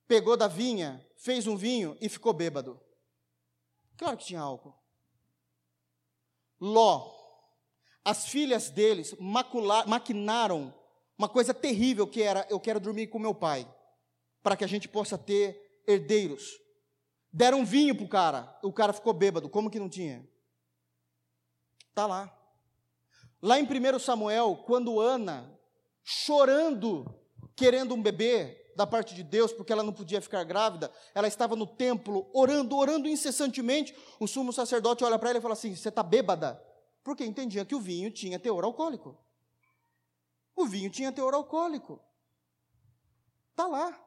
[0.06, 2.80] pegou da vinha, fez um vinho e ficou bêbado.
[3.96, 4.74] Claro que tinha álcool.
[6.60, 7.12] Ló,
[8.04, 10.74] as filhas deles macula, maquinaram
[11.16, 13.68] uma coisa terrível que era: eu quero dormir com meu pai,
[14.42, 16.58] para que a gente possa ter herdeiros.
[17.32, 19.48] Deram vinho para o cara, o cara ficou bêbado.
[19.48, 20.28] Como que não tinha?
[21.88, 22.32] Está lá.
[23.42, 25.58] Lá em 1 Samuel, quando Ana,
[26.02, 27.04] chorando,
[27.54, 31.56] querendo um bebê, da parte de Deus, porque ela não podia ficar grávida, ela estava
[31.56, 33.96] no templo orando, orando incessantemente.
[34.18, 36.62] O sumo sacerdote olha para ela e fala assim: Você está bêbada?
[37.02, 39.16] Porque entendia que o vinho tinha teor alcoólico.
[40.56, 42.00] O vinho tinha teor alcoólico.
[43.50, 44.00] Está lá.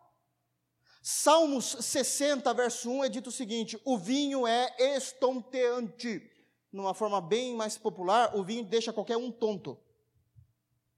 [1.02, 6.32] Salmos 60, verso 1 é dito o seguinte: O vinho é estonteante.
[6.72, 9.80] Numa forma bem mais popular, o vinho deixa qualquer um tonto.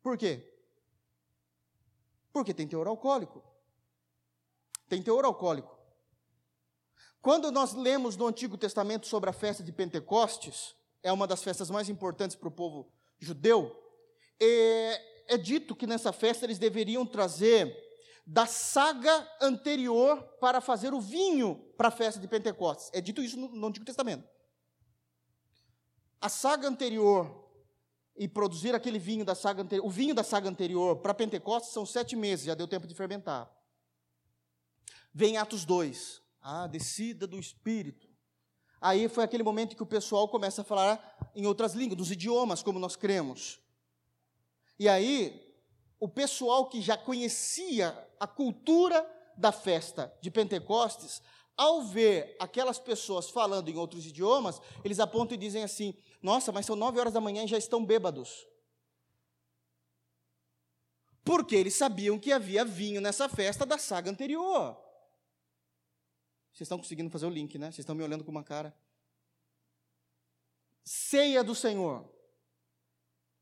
[0.02, 0.46] Por quê?
[2.32, 3.49] Porque tem teor alcoólico
[4.90, 5.78] tem teor alcoólico.
[7.22, 11.70] Quando nós lemos no Antigo Testamento sobre a festa de Pentecostes, é uma das festas
[11.70, 13.76] mais importantes para o povo judeu,
[14.40, 17.78] é, é dito que nessa festa eles deveriam trazer
[18.26, 22.90] da saga anterior para fazer o vinho para a festa de Pentecostes.
[22.94, 24.28] É dito isso no, Antigo Testamento.
[26.22, 27.48] A saga anterior
[28.16, 31.86] e produzir aquele vinho da saga anterior, o vinho da saga anterior para Pentecostes são
[31.86, 33.50] sete meses, já deu tempo de fermentar.
[35.14, 38.08] Vem Atos 2, a descida do Espírito.
[38.82, 42.64] Aí foi aquele momento que o pessoal começa a falar em outras línguas, dos idiomas,
[42.64, 43.60] como nós cremos.
[44.78, 45.54] E aí,
[46.00, 49.06] o pessoal que já conhecia a cultura
[49.36, 51.22] da festa de Pentecostes,
[51.58, 56.66] ao ver aquelas pessoas falando em outros idiomas, eles apontam e dizem assim: Nossa, mas
[56.66, 58.48] são nove horas da manhã e já estão bêbados.
[61.26, 64.89] Porque eles sabiam que havia vinho nessa festa da saga anterior.
[66.52, 67.68] Vocês estão conseguindo fazer o link, né?
[67.68, 68.76] Vocês estão me olhando com uma cara.
[70.84, 72.10] Ceia do Senhor.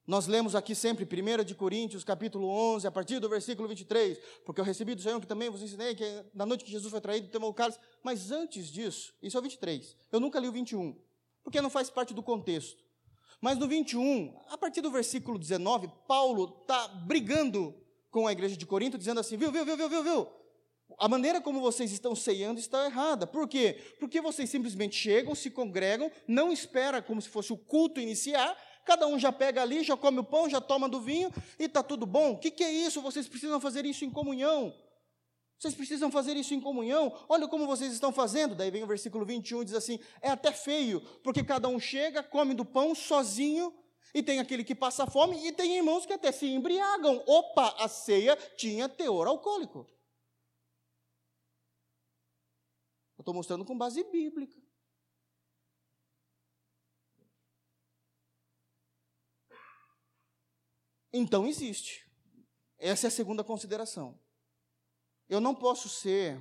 [0.06, 4.62] Nós lemos aqui sempre 1 de Coríntios, capítulo 11, a partir do versículo 23, porque
[4.62, 7.28] eu recebi do Senhor que também vos ensinei que na noite que Jesus foi traído,
[7.28, 9.98] tomou o cálice, mas antes disso, isso é o 23.
[10.10, 10.98] Eu nunca li o 21,
[11.44, 12.82] porque não faz parte do contexto.
[13.42, 17.76] Mas no 21, a partir do versículo 19, Paulo está brigando
[18.10, 20.28] com a igreja de Corinto, dizendo assim: viu, viu, viu, viu, viu, viu?
[20.98, 23.28] A maneira como vocês estão ceando está errada.
[23.28, 23.78] Por quê?
[24.00, 29.06] Porque vocês simplesmente chegam, se congregam, não espera como se fosse o culto iniciar, cada
[29.06, 32.06] um já pega ali, já come o pão, já toma do vinho e está tudo
[32.06, 32.32] bom.
[32.32, 33.02] O que, que é isso?
[33.02, 34.74] Vocês precisam fazer isso em comunhão.
[35.60, 37.14] Vocês precisam fazer isso em comunhão.
[37.28, 38.56] Olha como vocês estão fazendo.
[38.56, 42.22] Daí vem o versículo 21 e diz assim: é até feio, porque cada um chega,
[42.22, 43.74] come do pão sozinho,
[44.14, 47.24] e tem aquele que passa fome, e tem irmãos que até se embriagam.
[47.26, 49.88] Opa, a ceia tinha teor alcoólico.
[53.17, 54.58] Eu estou mostrando com base bíblica.
[61.12, 62.10] Então existe.
[62.78, 64.18] Essa é a segunda consideração.
[65.28, 66.40] Eu não posso ser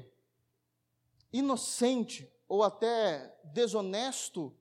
[1.32, 4.56] inocente ou até desonesto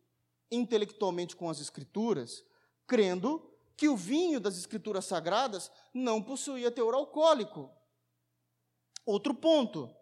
[0.49, 2.43] intelectualmente com as Escrituras,
[2.87, 7.69] crendo que o vinho das Escrituras sagradas não possuía teor alcoólico.
[9.05, 9.95] Outro ponto.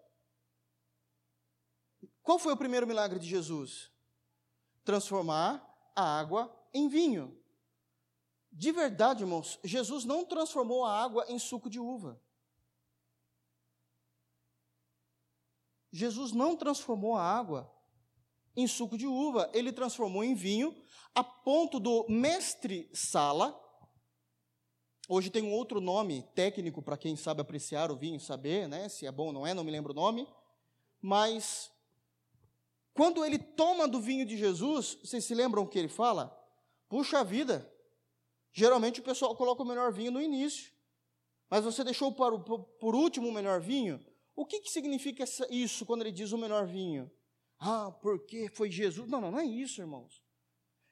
[2.23, 3.91] Qual foi o primeiro milagre de Jesus?
[4.85, 5.61] Transformar
[5.95, 7.37] a água em vinho.
[8.51, 12.21] De verdade, irmãos, Jesus não transformou a água em suco de uva.
[15.91, 17.71] Jesus não transformou a água
[18.55, 20.75] em suco de uva, ele transformou em vinho,
[21.13, 23.59] a ponto do mestre Sala.
[25.09, 29.05] Hoje tem um outro nome técnico para quem sabe apreciar o vinho, saber, né, se
[29.05, 30.27] é bom ou não é, não me lembro o nome.
[31.01, 31.72] Mas
[32.93, 36.39] quando ele toma do vinho de Jesus, vocês se lembram o que ele fala?
[36.87, 37.73] Puxa vida,
[38.53, 40.71] Geralmente o pessoal coloca o melhor vinho no início,
[41.49, 43.99] mas você deixou para o, por último o melhor vinho.
[44.35, 47.11] O que, que significa isso quando ele diz o melhor vinho?
[47.59, 49.09] Ah, porque foi Jesus.
[49.09, 50.21] Não, não, não é isso, irmãos.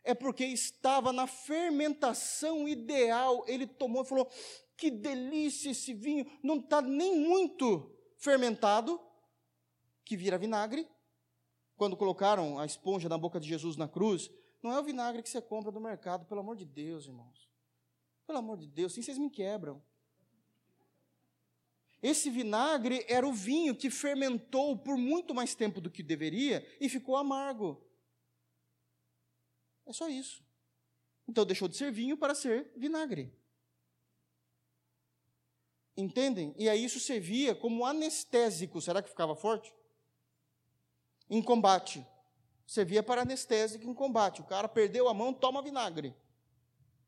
[0.03, 3.43] É porque estava na fermentação ideal.
[3.47, 4.27] Ele tomou e falou:
[4.75, 6.25] que delícia esse vinho.
[6.43, 8.99] Não está nem muito fermentado,
[10.03, 10.87] que vira vinagre.
[11.81, 14.29] Quando colocaram a esponja na boca de Jesus na cruz,
[14.61, 17.49] não é o vinagre que você compra do mercado, pelo amor de Deus, irmãos.
[18.27, 19.81] Pelo amor de Deus, sim, vocês me quebram.
[21.99, 26.87] Esse vinagre era o vinho que fermentou por muito mais tempo do que deveria e
[26.87, 27.83] ficou amargo.
[29.87, 30.45] É só isso.
[31.27, 33.35] Então deixou de ser vinho para ser vinagre.
[35.97, 36.53] Entendem?
[36.59, 38.79] E aí isso servia como anestésico.
[38.79, 39.73] Será que ficava forte?
[41.31, 42.05] Em combate.
[42.67, 44.41] Servia para anestésico em combate.
[44.41, 46.13] O cara perdeu a mão, toma vinagre.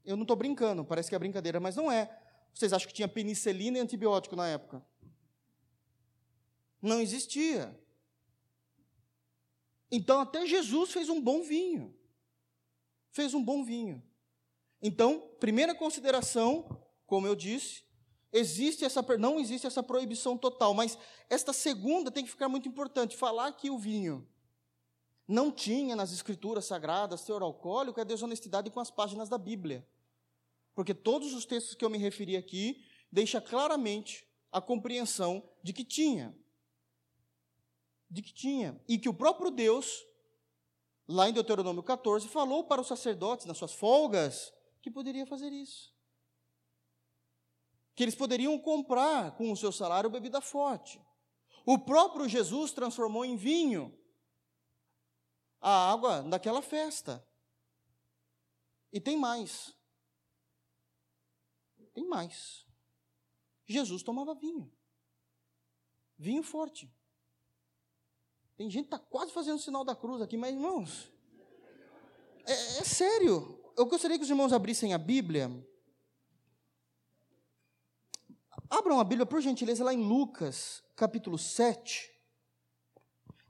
[0.06, 2.10] Eu não estou brincando, parece que é brincadeira, mas não é.
[2.54, 4.82] Vocês acham que tinha penicilina e antibiótico na época?
[6.82, 7.78] Não existia.
[9.92, 11.94] Então, até Jesus fez um bom vinho.
[13.12, 14.02] Fez um bom vinho.
[14.82, 17.84] Então, primeira consideração, como eu disse,
[18.34, 20.98] existe essa não existe essa proibição total, mas
[21.30, 24.28] esta segunda tem que ficar muito importante, falar que o vinho
[25.28, 29.88] não tinha nas escrituras sagradas teor alcoólico é desonestidade com as páginas da Bíblia.
[30.76, 35.86] Porque todos os textos que eu me referi aqui deixa claramente a compreensão de que
[35.86, 36.36] tinha.
[38.10, 38.82] De que tinha.
[38.88, 40.04] E que o próprio Deus,
[41.08, 45.93] lá em Deuteronômio 14, falou para os sacerdotes, nas suas folgas, que poderia fazer isso.
[47.96, 51.02] Que eles poderiam comprar com o seu salário bebida forte.
[51.66, 53.98] O próprio Jesus transformou em vinho
[55.62, 57.26] a água daquela festa.
[58.92, 59.74] E tem mais.
[61.94, 62.66] Tem mais.
[63.66, 64.72] Jesus tomava vinho.
[66.18, 66.94] vinho forte.
[68.56, 71.12] Tem gente que está quase fazendo o sinal da cruz aqui, mas irmãos,
[72.46, 73.60] é, é sério.
[73.76, 75.50] Eu gostaria que os irmãos abrissem a Bíblia.
[78.74, 82.10] Abram a Bíblia, por gentileza, lá em Lucas, capítulo 7.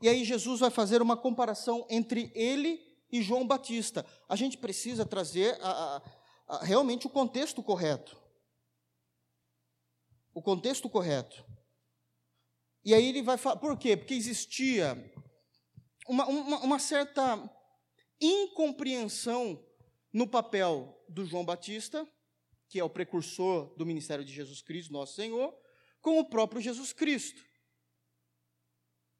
[0.02, 2.78] E aí Jesus vai fazer uma comparação entre ele
[3.10, 4.06] e João Batista.
[4.28, 6.02] A gente precisa trazer a, a,
[6.56, 8.22] a, realmente o contexto correto.
[10.34, 11.46] O contexto correto.
[12.84, 13.56] E aí ele vai falar.
[13.56, 13.96] Por quê?
[13.96, 15.10] Porque existia
[16.06, 17.50] uma, uma, uma certa
[18.20, 19.66] incompreensão
[20.12, 22.06] no papel do João Batista,
[22.74, 25.56] que é o precursor do ministério de Jesus Cristo, nosso Senhor,
[26.02, 27.40] com o próprio Jesus Cristo.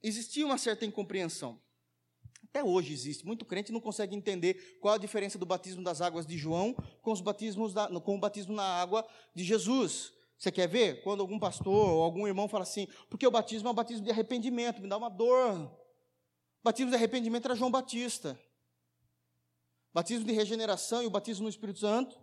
[0.02, 1.62] Existia uma certa incompreensão.
[2.46, 3.24] Até hoje existe.
[3.24, 6.74] Muito crente não consegue entender qual a diferença do batismo das águas de João
[7.04, 10.12] com, os batismos da, com o batismo na água de Jesus.
[10.36, 11.04] Você quer ver?
[11.04, 14.10] Quando algum pastor ou algum irmão fala assim, porque o batismo é um batismo de
[14.10, 15.60] arrependimento, me dá uma dor.
[15.60, 18.32] O batismo de arrependimento era João Batista.
[19.92, 22.23] O batismo de regeneração e o batismo no Espírito Santo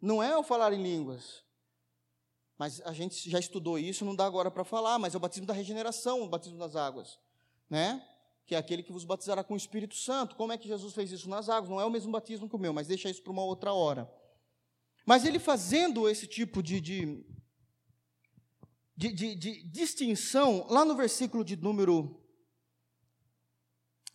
[0.00, 1.44] não é o falar em línguas.
[2.56, 5.46] Mas a gente já estudou isso, não dá agora para falar, mas é o batismo
[5.46, 7.18] da regeneração, o batismo das águas,
[7.70, 8.04] né?
[8.48, 10.34] que é aquele que vos batizará com o Espírito Santo.
[10.34, 11.68] Como é que Jesus fez isso nas águas?
[11.68, 14.10] Não é o mesmo batismo que o meu, mas deixa isso para uma outra hora.
[15.04, 17.26] Mas ele fazendo esse tipo de, de,
[18.96, 22.18] de, de, de distinção, lá no versículo de número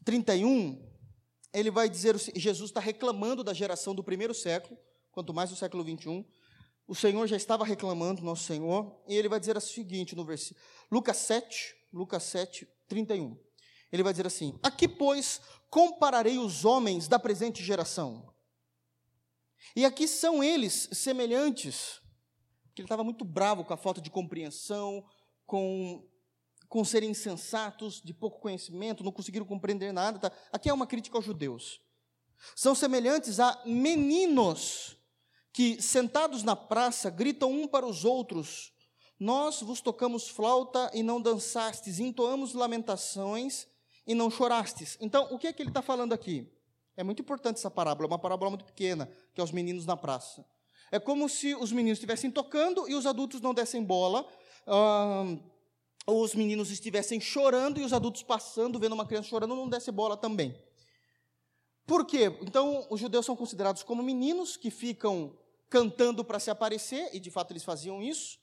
[0.03, 0.83] 31,
[1.53, 4.75] ele vai dizer: Jesus está reclamando da geração do primeiro século,
[5.13, 6.25] quanto mais do século 21.
[6.85, 10.59] O Senhor já estava reclamando, nosso Senhor, e ele vai dizer o seguinte no versículo,
[10.91, 13.37] Lucas 7, Lucas 7, 31
[13.93, 15.39] ele vai dizer assim: Aqui, pois,
[15.69, 18.33] compararei os homens da presente geração.
[19.75, 22.01] E aqui são eles semelhantes,
[22.73, 25.05] que ele estava muito bravo com a falta de compreensão,
[25.45, 26.09] com,
[26.67, 30.17] com serem insensatos, de pouco conhecimento, não conseguiram compreender nada.
[30.17, 30.31] Tá?
[30.51, 31.79] Aqui é uma crítica aos judeus.
[32.55, 34.97] São semelhantes a meninos
[35.53, 38.73] que, sentados na praça, gritam um para os outros:
[39.19, 43.67] Nós vos tocamos flauta e não dançastes, entoamos lamentações
[44.05, 44.97] e não chorastes.
[44.99, 46.51] Então, o que é que ele está falando aqui?
[46.97, 49.95] É muito importante essa parábola, é uma parábola muito pequena, que é os meninos na
[49.95, 50.45] praça.
[50.91, 54.27] É como se os meninos estivessem tocando e os adultos não dessem bola,
[56.05, 59.93] ou os meninos estivessem chorando e os adultos passando, vendo uma criança chorando, não dessem
[59.93, 60.55] bola também.
[61.85, 62.37] Por quê?
[62.41, 65.35] Então, os judeus são considerados como meninos que ficam
[65.73, 68.37] cantando para se aparecer, e de fato eles faziam isso,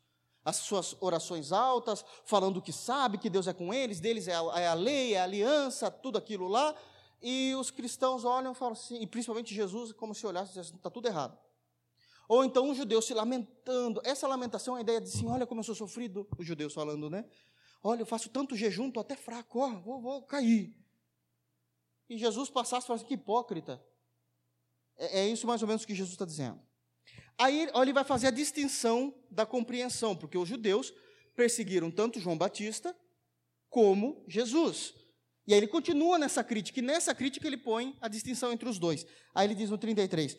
[0.45, 4.61] as suas orações altas, falando que sabe, que Deus é com eles, deles é a,
[4.61, 6.75] é a lei, é a aliança, tudo aquilo lá,
[7.23, 10.75] e os cristãos olham e falam assim, e principalmente Jesus, como se olhasse e dissesse,
[10.75, 11.39] está tudo errado.
[12.29, 15.61] Ou então um judeu se lamentando, essa lamentação é a ideia de assim, olha como
[15.61, 17.25] eu sou sofrido, os judeus falando, né?
[17.81, 20.75] Olha, eu faço tanto jejum, estou até fraco, ó, vou, vou cair.
[22.09, 23.81] E Jesus passasse e falasse, que hipócrita.
[24.97, 26.69] É, é isso mais ou menos que Jesus está dizendo.
[27.39, 30.93] Aí ele vai fazer a distinção da compreensão, porque os judeus
[31.35, 32.95] perseguiram tanto João Batista
[33.69, 34.95] como Jesus.
[35.47, 38.79] E aí ele continua nessa crítica, e nessa crítica ele põe a distinção entre os
[38.79, 39.07] dois.
[39.35, 40.37] Aí ele diz no 33: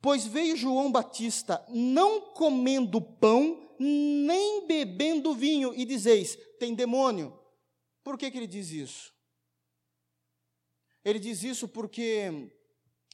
[0.00, 7.38] Pois veio João Batista não comendo pão, nem bebendo vinho, e dizeis: tem demônio.
[8.02, 9.12] Por que, que ele diz isso?
[11.04, 12.50] Ele diz isso porque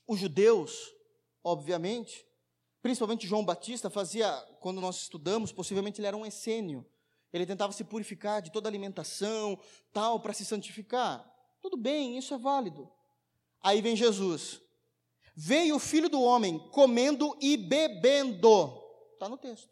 [0.06, 0.92] os judeus,
[1.42, 2.26] obviamente,
[2.83, 6.87] Principalmente João Batista fazia, quando nós estudamos, possivelmente ele era um essênio.
[7.33, 9.59] Ele tentava se purificar de toda alimentação,
[9.93, 11.29] tal, para se santificar.
[11.61, 12.91] Tudo bem, isso é válido.
[13.61, 14.61] Aí vem Jesus.
[15.35, 18.83] Veio o filho do homem comendo e bebendo.
[19.12, 19.68] Está no texto.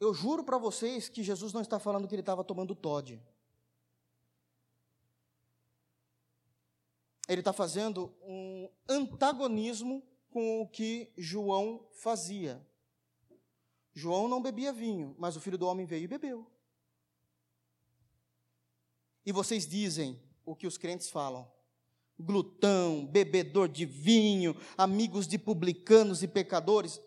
[0.00, 3.20] Eu juro para vocês que Jesus não está falando que ele estava tomando Todd.
[7.28, 10.02] Ele está fazendo um antagonismo
[10.34, 12.60] com o que João fazia.
[13.94, 16.44] João não bebia vinho, mas o filho do homem veio e bebeu.
[19.24, 21.48] E vocês dizem o que os crentes falam:
[22.18, 27.00] glutão, bebedor de vinho, amigos de publicanos e pecadores.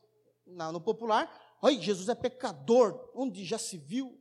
[0.45, 1.29] Não, no popular,
[1.61, 4.17] ai, Jesus é pecador, onde já se viu?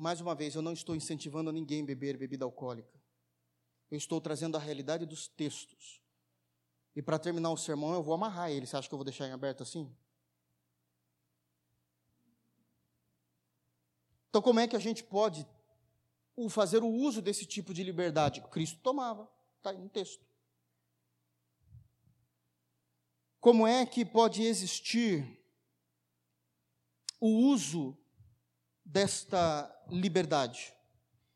[0.00, 2.98] Mais uma vez, eu não estou incentivando a ninguém a beber bebida alcoólica.
[3.90, 6.00] Eu estou trazendo a realidade dos textos.
[6.96, 8.66] E para terminar o sermão, eu vou amarrar ele.
[8.66, 9.94] Você acha que eu vou deixar em aberto assim?
[14.30, 15.46] Então, como é que a gente pode
[16.48, 18.40] fazer o uso desse tipo de liberdade?
[18.48, 20.24] Cristo tomava, está aí no texto.
[23.38, 25.44] Como é que pode existir
[27.20, 27.99] o uso
[28.90, 30.74] desta liberdade?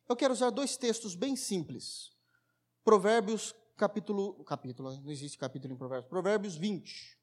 [0.08, 2.12] Eu quero usar dois textos bem simples.
[2.84, 7.18] Provérbios capítulo, capítulo, não existe capítulo em Provérbios, Provérbios 20.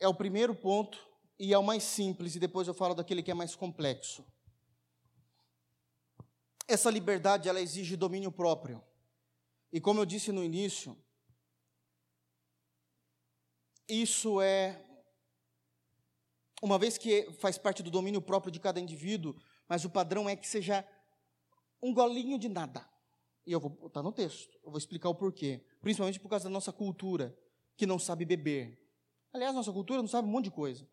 [0.00, 0.98] É o primeiro ponto
[1.38, 4.24] e é o mais simples, e depois eu falo daquele que é mais complexo.
[6.66, 8.82] Essa liberdade, ela exige domínio próprio.
[9.72, 10.96] E como eu disse no início,
[13.88, 14.87] isso é
[16.62, 19.36] uma vez que faz parte do domínio próprio de cada indivíduo,
[19.68, 20.86] mas o padrão é que seja
[21.82, 22.88] um golinho de nada.
[23.46, 25.64] E eu vou botar no texto, eu vou explicar o porquê.
[25.80, 27.36] Principalmente por causa da nossa cultura,
[27.76, 28.78] que não sabe beber.
[29.32, 30.86] Aliás, nossa cultura não sabe um monte de coisa.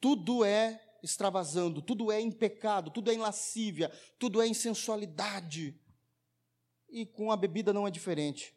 [0.00, 5.80] Tudo é extravasando, tudo é em pecado, tudo é em lascívia, tudo é em sensualidade.
[6.88, 8.54] E com a bebida não é diferente.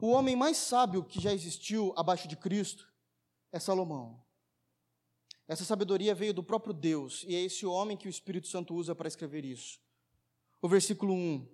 [0.00, 2.89] O homem mais sábio que já existiu abaixo de Cristo
[3.52, 4.22] é Salomão.
[5.46, 8.94] Essa sabedoria veio do próprio Deus, e é esse homem que o Espírito Santo usa
[8.94, 9.80] para escrever isso.
[10.62, 11.48] O versículo 1: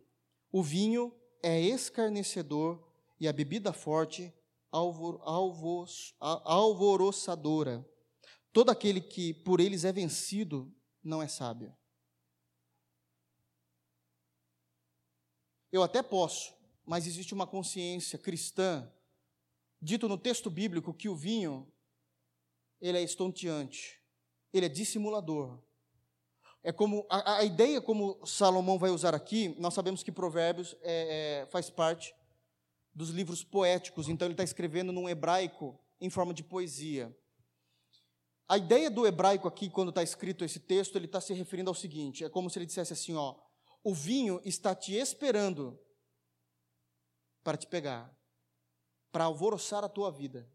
[0.53, 2.87] O vinho é escarnecedor
[3.19, 4.33] e a bebida forte
[4.71, 7.89] alvor, alvos, alvoroçadora.
[8.53, 10.71] Todo aquele que por eles é vencido
[11.03, 11.75] não é sábio.
[15.73, 18.91] Eu até posso, mas existe uma consciência cristã,
[19.81, 21.71] dito no texto bíblico que o vinho
[22.81, 24.01] ele é estonteante,
[24.53, 25.59] ele é dissimulador.
[26.63, 31.43] É como a, a ideia como Salomão vai usar aqui, nós sabemos que Provérbios é,
[31.43, 32.15] é, faz parte
[32.93, 37.17] dos livros poéticos, então ele está escrevendo num hebraico em forma de poesia.
[38.49, 41.75] A ideia do hebraico aqui, quando está escrito esse texto, ele está se referindo ao
[41.75, 43.35] seguinte: é como se ele dissesse assim, ó,
[43.83, 45.79] o vinho está te esperando
[47.45, 48.13] para te pegar,
[49.13, 50.49] para alvoroçar a tua vida.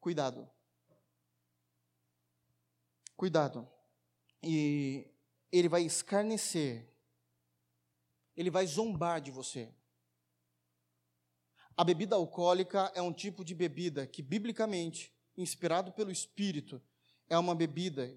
[0.00, 0.50] Cuidado.
[3.16, 3.68] Cuidado.
[4.42, 5.06] E
[5.50, 6.88] ele vai escarnecer,
[8.36, 9.72] ele vai zombar de você.
[11.76, 16.82] A bebida alcoólica é um tipo de bebida que, biblicamente, inspirado pelo Espírito,
[17.28, 18.14] é uma bebida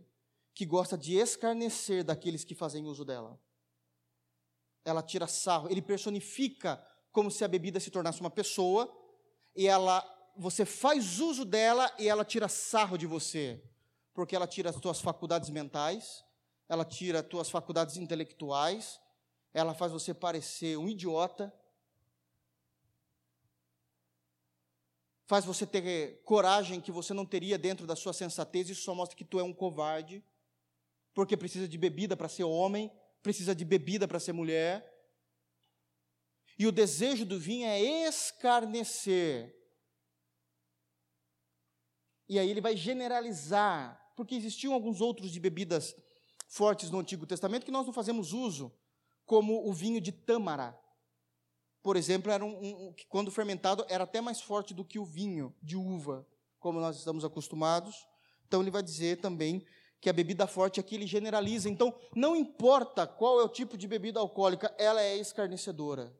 [0.53, 3.39] que gosta de escarnecer daqueles que fazem uso dela.
[4.83, 8.91] Ela tira sarro, ele personifica como se a bebida se tornasse uma pessoa
[9.55, 10.03] e ela
[10.37, 13.63] você faz uso dela e ela tira sarro de você
[14.15, 16.23] porque ela tira as tuas faculdades mentais,
[16.69, 18.99] ela tira as tuas faculdades intelectuais,
[19.53, 21.53] ela faz você parecer um idiota,
[25.27, 29.17] faz você ter coragem que você não teria dentro da sua sensatez, isso só mostra
[29.17, 30.23] que tu é um covarde,
[31.13, 32.89] porque precisa de bebida para ser homem,
[33.21, 34.93] precisa de bebida para ser mulher.
[36.57, 39.53] E o desejo do vinho é escarnecer.
[42.29, 45.95] E aí ele vai generalizar porque existiam alguns outros de bebidas
[46.47, 48.71] fortes no Antigo Testamento que nós não fazemos uso,
[49.25, 50.77] como o vinho de tâmara.
[51.83, 55.05] Por exemplo, era um, um, que quando fermentado era até mais forte do que o
[55.05, 56.27] vinho de uva,
[56.59, 58.07] como nós estamos acostumados.
[58.47, 59.65] Então ele vai dizer também
[60.01, 61.69] que a bebida forte aqui ele generaliza.
[61.69, 66.15] Então, não importa qual é o tipo de bebida alcoólica, ela é escarnecedora.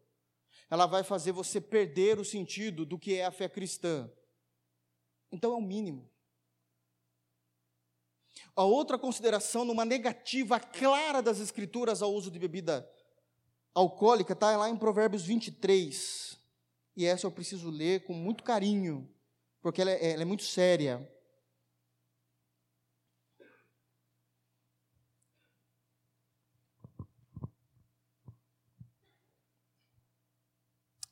[0.69, 4.11] Ela vai fazer você perder o sentido do que é a fé cristã.
[5.31, 6.09] Então é o mínimo.
[8.55, 12.89] A outra consideração, numa negativa clara das Escrituras ao uso de bebida
[13.73, 16.37] alcoólica, está lá em Provérbios 23.
[16.95, 19.09] E essa eu preciso ler com muito carinho,
[19.61, 21.11] porque ela é, ela é muito séria.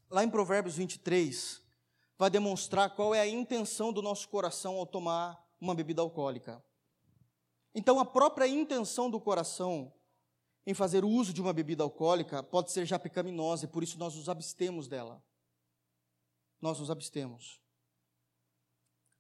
[0.09, 1.61] Lá em Provérbios 23,
[2.17, 6.63] vai demonstrar qual é a intenção do nosso coração ao tomar uma bebida alcoólica.
[7.76, 9.91] Então, a própria intenção do coração
[10.65, 14.15] em fazer uso de uma bebida alcoólica pode ser já pecaminosa e por isso nós
[14.15, 15.24] nos abstemos dela.
[16.61, 17.59] Nós nos abstemos.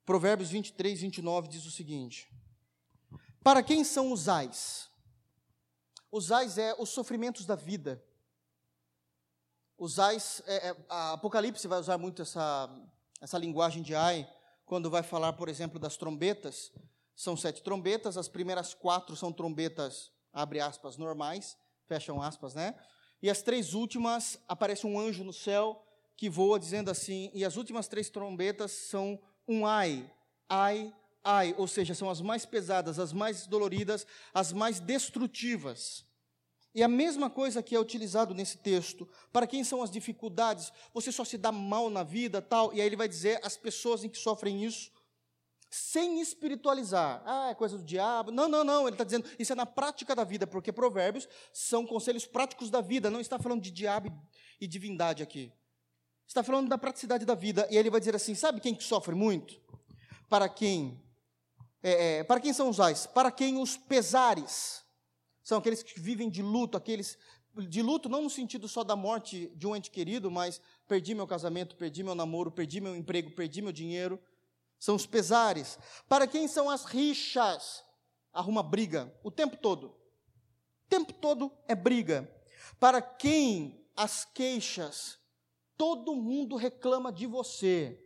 [0.05, 2.31] Provérbios 23, 29 diz o seguinte:
[3.43, 4.89] Para quem são os ais?
[6.11, 8.03] Os ais é os sofrimentos da vida.
[9.77, 12.69] Os ais, é, é, a Apocalipse vai usar muito essa,
[13.19, 14.29] essa linguagem de ai,
[14.65, 16.71] quando vai falar, por exemplo, das trombetas,
[17.15, 21.57] são sete trombetas, as primeiras quatro são trombetas, abre aspas, normais,
[21.87, 22.75] fecham aspas, né?
[23.21, 25.81] E as três últimas, aparece um anjo no céu
[26.15, 30.09] que voa dizendo assim, e as últimas três trombetas são um ai,
[30.49, 30.93] ai,
[31.23, 36.05] ai, ou seja, são as mais pesadas, as mais doloridas, as mais destrutivas.
[36.75, 39.07] E a mesma coisa que é utilizado nesse texto.
[39.31, 40.73] Para quem são as dificuldades?
[40.91, 42.73] Você só se dá mal na vida, tal.
[42.73, 44.91] E aí ele vai dizer as pessoas em que sofrem isso,
[45.73, 47.23] sem espiritualizar.
[47.25, 48.29] Ah, é coisa do diabo.
[48.29, 48.83] Não, não, não.
[48.83, 52.79] Ele está dizendo isso é na prática da vida, porque provérbios são conselhos práticos da
[52.79, 53.09] vida.
[53.09, 54.15] Não está falando de diabo
[54.61, 55.51] e divindade aqui.
[56.27, 57.67] Está falando da praticidade da vida.
[57.71, 59.59] E ele vai dizer assim: sabe quem que sofre muito?
[60.29, 61.03] Para quem?
[61.81, 63.07] É, é, para quem são os ais?
[63.07, 64.83] Para quem os pesares
[65.43, 67.17] são aqueles que vivem de luto, aqueles
[67.67, 71.25] de luto não no sentido só da morte de um ente querido, mas perdi meu
[71.25, 74.19] casamento, perdi meu namoro, perdi meu emprego, perdi meu dinheiro.
[74.83, 75.79] São os pesares.
[76.09, 77.85] Para quem são as rixas?
[78.33, 79.87] Arruma briga o tempo todo.
[79.87, 82.29] O tempo todo é briga.
[82.81, 85.17] Para quem as queixas?
[85.77, 87.97] Todo mundo reclama de você.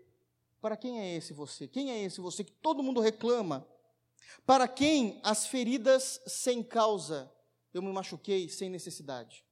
[0.62, 1.68] Para quem é esse você?
[1.68, 3.68] Quem é esse você que todo mundo reclama?
[4.46, 7.34] Para quem as feridas sem causa,
[7.74, 9.44] eu me machuquei sem necessidade.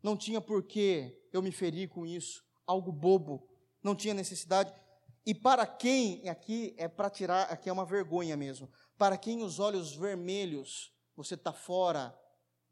[0.00, 3.48] Não tinha porquê eu me ferir com isso, algo bobo,
[3.82, 4.72] não tinha necessidade.
[5.28, 9.58] E para quem, aqui é para tirar, aqui é uma vergonha mesmo, para quem os
[9.58, 12.18] olhos vermelhos, você está fora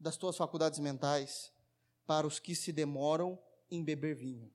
[0.01, 1.53] das suas faculdades mentais,
[2.07, 3.39] para os que se demoram
[3.71, 4.51] em beber vinho.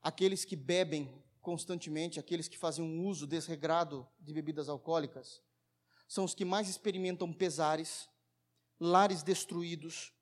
[0.00, 5.42] Aqueles que bebem constantemente, aqueles que fazem um uso desregrado de bebidas alcoólicas,
[6.06, 8.08] são os que mais experimentam pesares,
[8.78, 10.12] lares destruídos,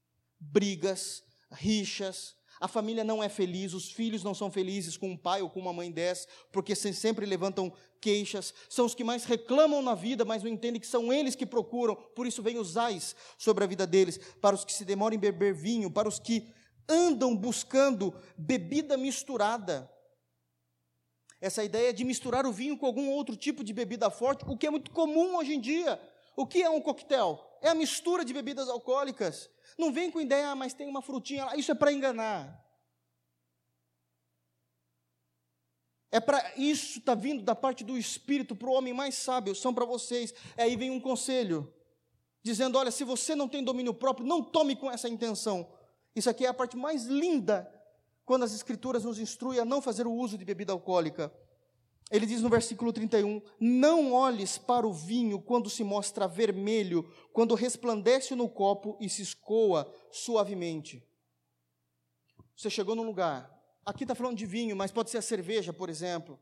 [0.41, 2.35] brigas, rixas.
[2.63, 5.59] A família não é feliz, os filhos não são felizes com um pai ou com
[5.59, 8.55] uma mãe dessa, porque sempre levantam queixas.
[8.69, 11.97] São os que mais reclamam na vida, mas não entendem que são eles que procuram,
[11.97, 14.17] por isso vem os ais sobre a vida deles.
[14.41, 16.47] Para os que se demoram em beber vinho, para os que
[16.89, 19.91] andam buscando bebida misturada,
[21.41, 24.69] essa ideia de misturar o vinho com algum outro tipo de bebida forte, o que
[24.69, 26.01] é muito comum hoje em dia.
[26.37, 27.52] O que é um coquetel?
[27.63, 29.49] É a mistura de bebidas alcoólicas.
[29.79, 31.57] Não vem com ideia, ah, mas tem uma frutinha lá.
[31.57, 32.61] Isso é para enganar.
[36.11, 39.55] É para isso está vindo da parte do Espírito para o homem mais sábio.
[39.55, 40.35] São para vocês.
[40.59, 41.73] Aí vem um conselho
[42.43, 45.73] dizendo: olha, se você não tem domínio próprio, não tome com essa intenção.
[46.15, 47.73] Isso aqui é a parte mais linda
[48.27, 51.33] quando as Escrituras nos instruem a não fazer o uso de bebida alcoólica.
[52.13, 57.55] Ele diz no versículo 31: Não olhes para o vinho quando se mostra vermelho, quando
[57.55, 61.03] resplandece no copo e se escoa suavemente.
[62.55, 63.51] Você chegou num lugar,
[63.85, 66.39] aqui está falando de vinho, mas pode ser a cerveja, por exemplo.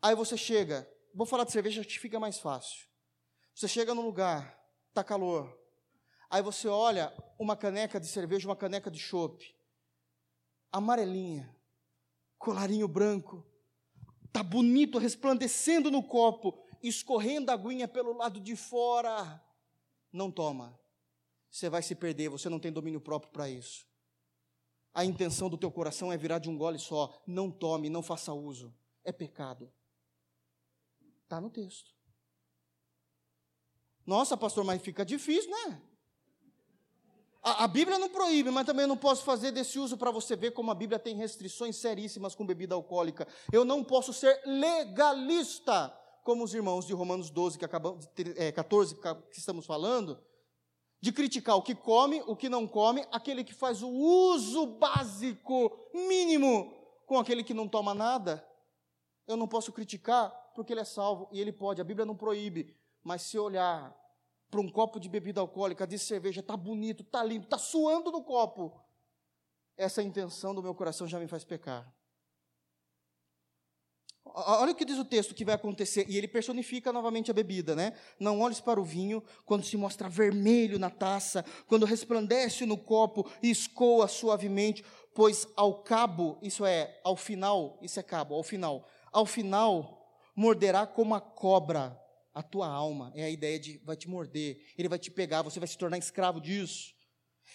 [0.00, 2.88] Aí você chega, vou falar de cerveja que fica mais fácil.
[3.54, 4.58] Você chega num lugar,
[4.88, 5.58] está calor.
[6.30, 9.44] Aí você olha uma caneca de cerveja, uma caneca de chopp
[10.72, 11.52] amarelinha,
[12.38, 13.44] colarinho branco,
[14.32, 19.42] tá bonito, resplandecendo no copo, escorrendo a aguinha pelo lado de fora.
[20.12, 20.78] Não toma.
[21.50, 23.86] Você vai se perder, você não tem domínio próprio para isso.
[24.92, 27.22] A intenção do teu coração é virar de um gole só.
[27.26, 28.74] Não tome, não faça uso.
[29.04, 29.72] É pecado.
[31.22, 31.94] Está no texto.
[34.04, 35.82] Nossa, pastor, mas fica difícil, né?
[37.42, 40.36] A, a, Bíblia não proíbe, mas também eu não posso fazer desse uso para você
[40.36, 43.26] ver como a Bíblia tem restrições seríssimas com bebida alcoólica.
[43.50, 48.94] Eu não posso ser legalista, como os irmãos de Romanos 12, que acabamos, é, 14,
[49.30, 50.22] que estamos falando,
[51.00, 55.72] de criticar o que come, o que não come, aquele que faz o uso básico,
[55.94, 56.74] mínimo,
[57.06, 58.46] com aquele que não toma nada.
[59.26, 61.80] Eu não posso criticar porque ele é salvo e ele pode.
[61.80, 63.98] A Bíblia não proíbe, mas se olhar
[64.50, 68.22] para um copo de bebida alcoólica, de cerveja, está bonito, está lindo, está suando no
[68.22, 68.78] copo.
[69.76, 71.90] Essa intenção do meu coração já me faz pecar.
[74.24, 77.74] Olha o que diz o texto que vai acontecer, e ele personifica novamente a bebida,
[77.74, 77.94] né?
[78.18, 83.28] Não olhes para o vinho quando se mostra vermelho na taça, quando resplandece no copo
[83.42, 88.86] e escoa suavemente, pois ao cabo, isso é, ao final, isso é cabo, ao final,
[89.10, 90.00] ao final
[90.36, 92.00] morderá como a cobra
[92.34, 93.12] a tua alma.
[93.14, 95.98] É a ideia de vai te morder, ele vai te pegar, você vai se tornar
[95.98, 96.94] escravo disso.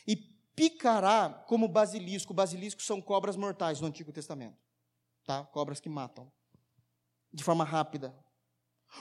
[0.07, 2.33] E picará como basilisco.
[2.33, 4.57] Basilisco são cobras mortais no Antigo Testamento.
[5.25, 5.43] Tá?
[5.45, 6.31] Cobras que matam.
[7.33, 8.15] De forma rápida.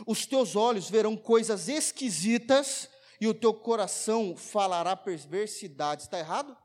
[0.07, 2.89] Os teus olhos verão coisas esquisitas
[3.21, 6.07] e o teu coração falará perversidades.
[6.07, 6.57] Está errado?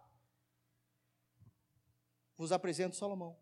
[2.38, 3.38] Vos apresento Salomão.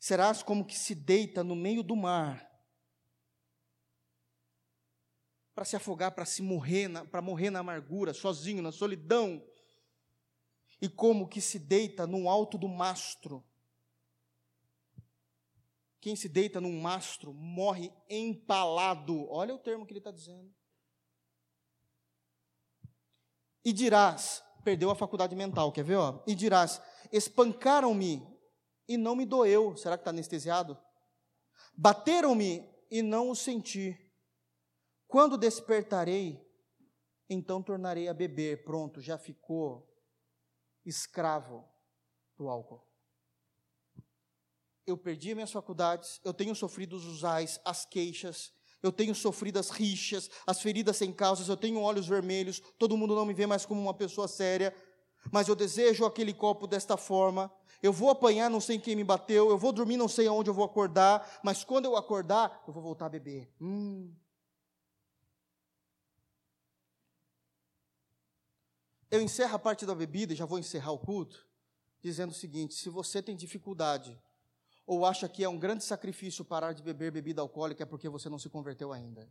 [0.00, 2.47] Serás como que se deita no meio do mar
[5.58, 9.44] para se afogar, para se morrer, para morrer na amargura, sozinho, na solidão.
[10.80, 13.44] E como que se deita no alto do mastro.
[16.00, 19.28] quem se deita num mastro morre empalado.
[19.28, 20.54] Olha o termo que ele está dizendo.
[23.64, 25.96] E dirás, perdeu a faculdade mental, quer ver?
[25.96, 26.22] Ó?
[26.24, 26.80] E dirás:
[27.10, 28.24] espancaram-me
[28.86, 29.76] e não me doeu.
[29.76, 30.78] Será que está anestesiado?
[31.74, 34.07] Bateram-me e não o senti.
[35.08, 36.38] Quando despertarei,
[37.30, 38.62] então tornarei a beber.
[38.62, 39.88] Pronto, já ficou
[40.84, 41.64] escravo
[42.36, 42.86] do álcool.
[44.86, 48.52] Eu perdi minhas faculdades, eu tenho sofrido os usais, as queixas,
[48.82, 53.14] eu tenho sofrido as rixas, as feridas sem causas, eu tenho olhos vermelhos, todo mundo
[53.14, 54.74] não me vê mais como uma pessoa séria,
[55.32, 57.52] mas eu desejo aquele copo desta forma.
[57.82, 60.54] Eu vou apanhar, não sei quem me bateu, eu vou dormir, não sei aonde eu
[60.54, 63.50] vou acordar, mas quando eu acordar, eu vou voltar a beber.
[63.60, 64.14] Hum.
[69.10, 71.46] Eu encerro a parte da bebida, já vou encerrar o culto,
[72.02, 74.18] dizendo o seguinte: se você tem dificuldade
[74.86, 78.28] ou acha que é um grande sacrifício parar de beber bebida alcoólica é porque você
[78.28, 79.30] não se converteu ainda.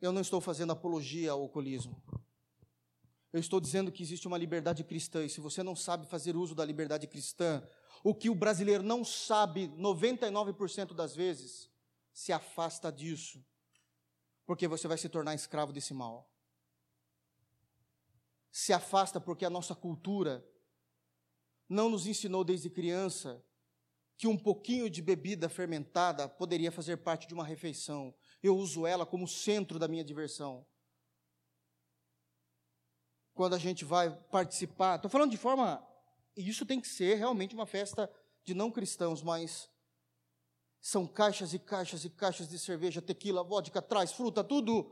[0.00, 2.00] Eu não estou fazendo apologia ao alcoolismo.
[3.32, 6.54] Eu estou dizendo que existe uma liberdade cristã, e se você não sabe fazer uso
[6.54, 7.66] da liberdade cristã,
[8.02, 11.70] o que o brasileiro não sabe 99% das vezes,
[12.12, 13.44] se afasta disso,
[14.48, 16.26] porque você vai se tornar escravo desse mal.
[18.50, 20.42] Se afasta porque a nossa cultura
[21.68, 23.44] não nos ensinou desde criança
[24.16, 28.14] que um pouquinho de bebida fermentada poderia fazer parte de uma refeição.
[28.42, 30.66] Eu uso ela como centro da minha diversão.
[33.34, 35.86] Quando a gente vai participar, estou falando de forma,
[36.34, 38.10] isso tem que ser realmente uma festa
[38.44, 39.70] de não cristãos, mas
[40.80, 44.90] são caixas e caixas e caixas de cerveja, tequila, vodka, traz, fruta, tudo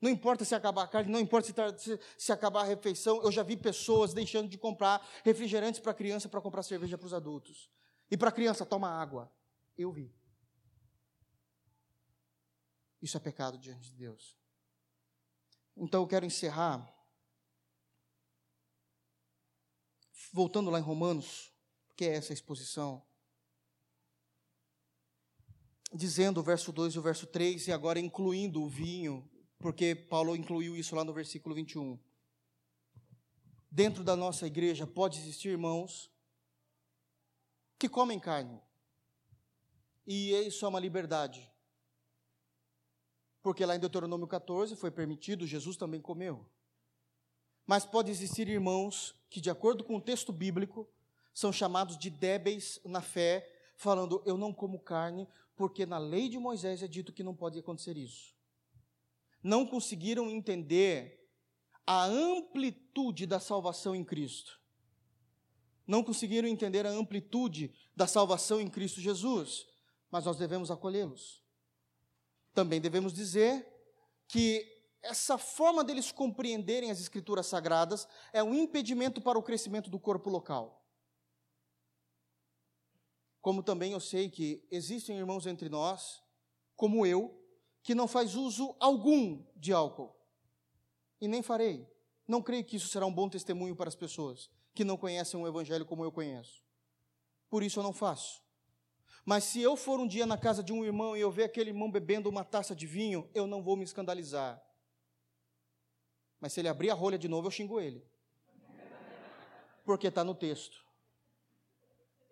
[0.00, 3.22] não importa se acabar a carne, não importa se, tá, se, se acabar a refeição.
[3.22, 7.12] Eu já vi pessoas deixando de comprar refrigerantes para criança para comprar cerveja para os
[7.12, 7.70] adultos.
[8.10, 9.30] E para a criança, toma água.
[9.76, 10.14] Eu vi.
[13.02, 14.36] Isso é pecado diante de Deus.
[15.76, 16.88] Então eu quero encerrar.
[20.32, 21.52] Voltando lá em Romanos,
[21.94, 23.04] que é essa exposição.
[25.92, 29.28] Dizendo o verso 2 e o verso 3, e agora incluindo o vinho
[29.60, 31.98] porque Paulo incluiu isso lá no versículo 21.
[33.70, 36.10] Dentro da nossa igreja pode existir irmãos
[37.78, 38.60] que comem carne.
[40.06, 41.48] E isso é uma liberdade.
[43.42, 46.50] Porque lá em Deuteronômio 14 foi permitido, Jesus também comeu.
[47.66, 50.88] Mas pode existir irmãos que, de acordo com o texto bíblico,
[51.32, 55.28] são chamados de débeis na fé, falando: Eu não como carne,
[55.60, 58.40] porque na lei de Moisés é dito que não pode acontecer isso
[59.42, 61.28] não conseguiram entender
[61.86, 64.60] a amplitude da salvação em Cristo.
[65.86, 69.66] Não conseguiram entender a amplitude da salvação em Cristo Jesus,
[70.10, 71.42] mas nós devemos acolhê-los.
[72.54, 73.66] Também devemos dizer
[74.28, 74.66] que
[75.02, 80.28] essa forma deles compreenderem as Escrituras Sagradas é um impedimento para o crescimento do corpo
[80.28, 80.79] local.
[83.40, 86.22] Como também eu sei que existem irmãos entre nós,
[86.76, 87.40] como eu,
[87.82, 90.14] que não faz uso algum de álcool.
[91.20, 91.86] E nem farei.
[92.26, 95.46] Não creio que isso será um bom testemunho para as pessoas que não conhecem o
[95.46, 96.62] Evangelho como eu conheço.
[97.48, 98.42] Por isso eu não faço.
[99.24, 101.70] Mas se eu for um dia na casa de um irmão e eu ver aquele
[101.70, 104.62] irmão bebendo uma taça de vinho, eu não vou me escandalizar.
[106.40, 108.02] Mas se ele abrir a rolha de novo, eu xingo ele.
[109.84, 110.84] Porque está no texto.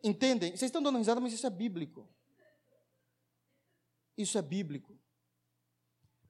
[0.02, 0.50] Entendem?
[0.50, 2.08] Vocês estão dando risada, mas isso é bíblico.
[4.16, 4.98] Isso é bíblico.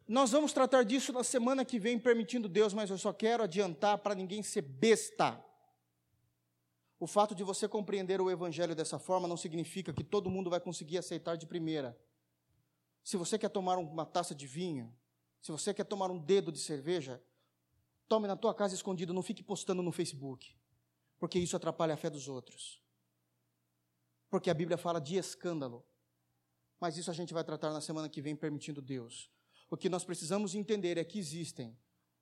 [0.06, 3.98] Nós vamos tratar disso na semana que vem, permitindo Deus, mas eu só quero adiantar
[3.98, 5.42] para ninguém ser besta.
[6.98, 10.60] O fato de você compreender o Evangelho dessa forma não significa que todo mundo vai
[10.60, 11.98] conseguir aceitar de primeira.
[13.04, 14.94] Se você quer tomar uma taça de vinho,
[15.40, 17.22] se você quer tomar um dedo de cerveja,
[18.08, 20.56] tome na tua casa escondido, não fique postando no Facebook,
[21.18, 22.82] porque isso atrapalha a fé dos outros.
[24.30, 25.84] Porque a Bíblia fala de escândalo.
[26.80, 29.30] Mas isso a gente vai tratar na semana que vem, permitindo Deus.
[29.70, 31.76] O que nós precisamos entender é que existem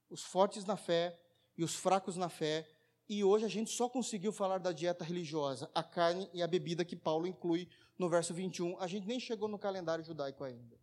[0.09, 1.19] os fortes na fé
[1.57, 2.69] e os fracos na fé,
[3.09, 6.85] e hoje a gente só conseguiu falar da dieta religiosa, a carne e a bebida
[6.85, 7.69] que Paulo inclui
[7.99, 8.81] no verso 21.
[8.81, 10.77] A gente nem chegou no calendário judaico ainda.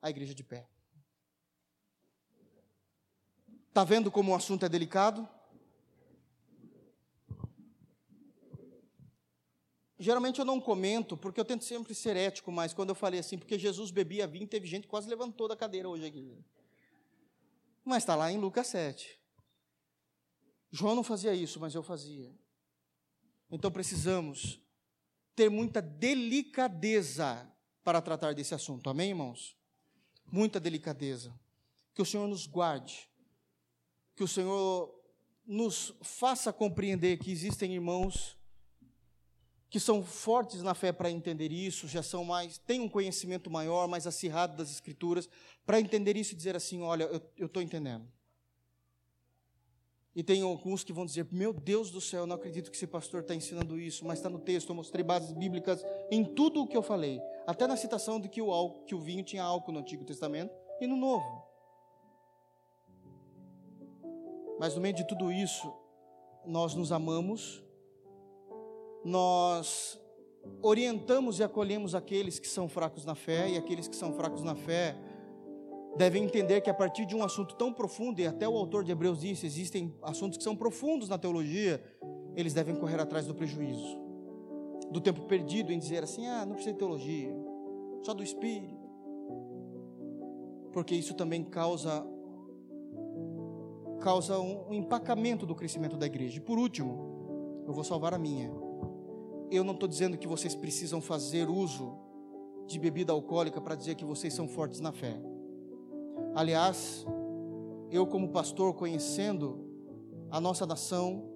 [0.00, 0.68] A igreja de pé.
[3.68, 5.28] Está vendo como o assunto é delicado?
[10.02, 13.36] Geralmente eu não comento, porque eu tento sempre ser ético, mas quando eu falei assim,
[13.36, 16.38] porque Jesus bebia vinho, teve gente que quase levantou da cadeira hoje aqui.
[17.84, 19.20] Mas está lá em Lucas 7.
[20.70, 22.34] João não fazia isso, mas eu fazia.
[23.50, 24.58] Então precisamos
[25.36, 27.46] ter muita delicadeza
[27.84, 28.88] para tratar desse assunto.
[28.88, 29.54] Amém, irmãos?
[30.32, 31.38] Muita delicadeza.
[31.92, 33.06] Que o Senhor nos guarde.
[34.16, 34.98] Que o Senhor
[35.44, 38.39] nos faça compreender que existem irmãos
[39.70, 43.86] que são fortes na fé para entender isso, já são mais, têm um conhecimento maior,
[43.86, 45.28] mais acirrado das Escrituras,
[45.64, 47.04] para entender isso e dizer assim: olha,
[47.38, 48.06] eu estou entendendo.
[50.14, 53.20] E tem alguns que vão dizer: Meu Deus do céu, não acredito que esse pastor
[53.20, 54.70] está ensinando isso, mas está no texto.
[54.70, 58.42] Eu mostrei bases bíblicas em tudo o que eu falei, até na citação de que
[58.42, 61.48] o, álcool, que o vinho tinha álcool no Antigo Testamento e no Novo.
[64.58, 65.72] Mas no meio de tudo isso,
[66.44, 67.62] nós nos amamos,
[69.04, 70.00] nós
[70.62, 74.54] orientamos e acolhemos aqueles que são fracos na fé, e aqueles que são fracos na
[74.54, 74.96] fé
[75.96, 78.92] devem entender que a partir de um assunto tão profundo, e até o autor de
[78.92, 81.82] Hebreus disse, existem assuntos que são profundos na teologia,
[82.36, 83.98] eles devem correr atrás do prejuízo,
[84.90, 87.34] do tempo perdido em dizer assim: ah, não precisa de teologia,
[88.02, 88.78] só do Espírito,
[90.72, 92.06] porque isso também causa
[94.00, 96.38] causa um, empacamento do crescimento da igreja.
[96.38, 98.50] E por último, eu vou salvar a minha.
[99.50, 101.98] Eu não estou dizendo que vocês precisam fazer uso
[102.66, 105.20] de bebida alcoólica para dizer que vocês são fortes na fé.
[106.34, 107.04] Aliás,
[107.90, 109.58] eu, como pastor, conhecendo
[110.30, 111.28] a nossa nação,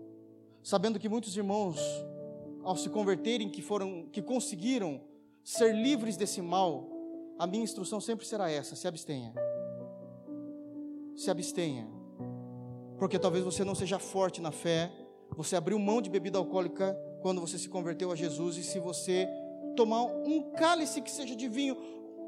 [0.63, 1.81] sabendo que muitos irmãos,
[2.63, 5.01] ao se converterem, que foram, que conseguiram
[5.43, 6.89] ser livres desse mal,
[7.37, 9.35] a minha instrução sempre será essa: se abstenha.
[11.17, 11.89] Se abstenha.
[12.97, 14.93] Porque talvez você não seja forte na fé,
[15.37, 19.27] você abriu mão de bebida alcoólica quando você se converteu a Jesus, e se você
[19.75, 21.75] tomar um cálice que seja de vinho,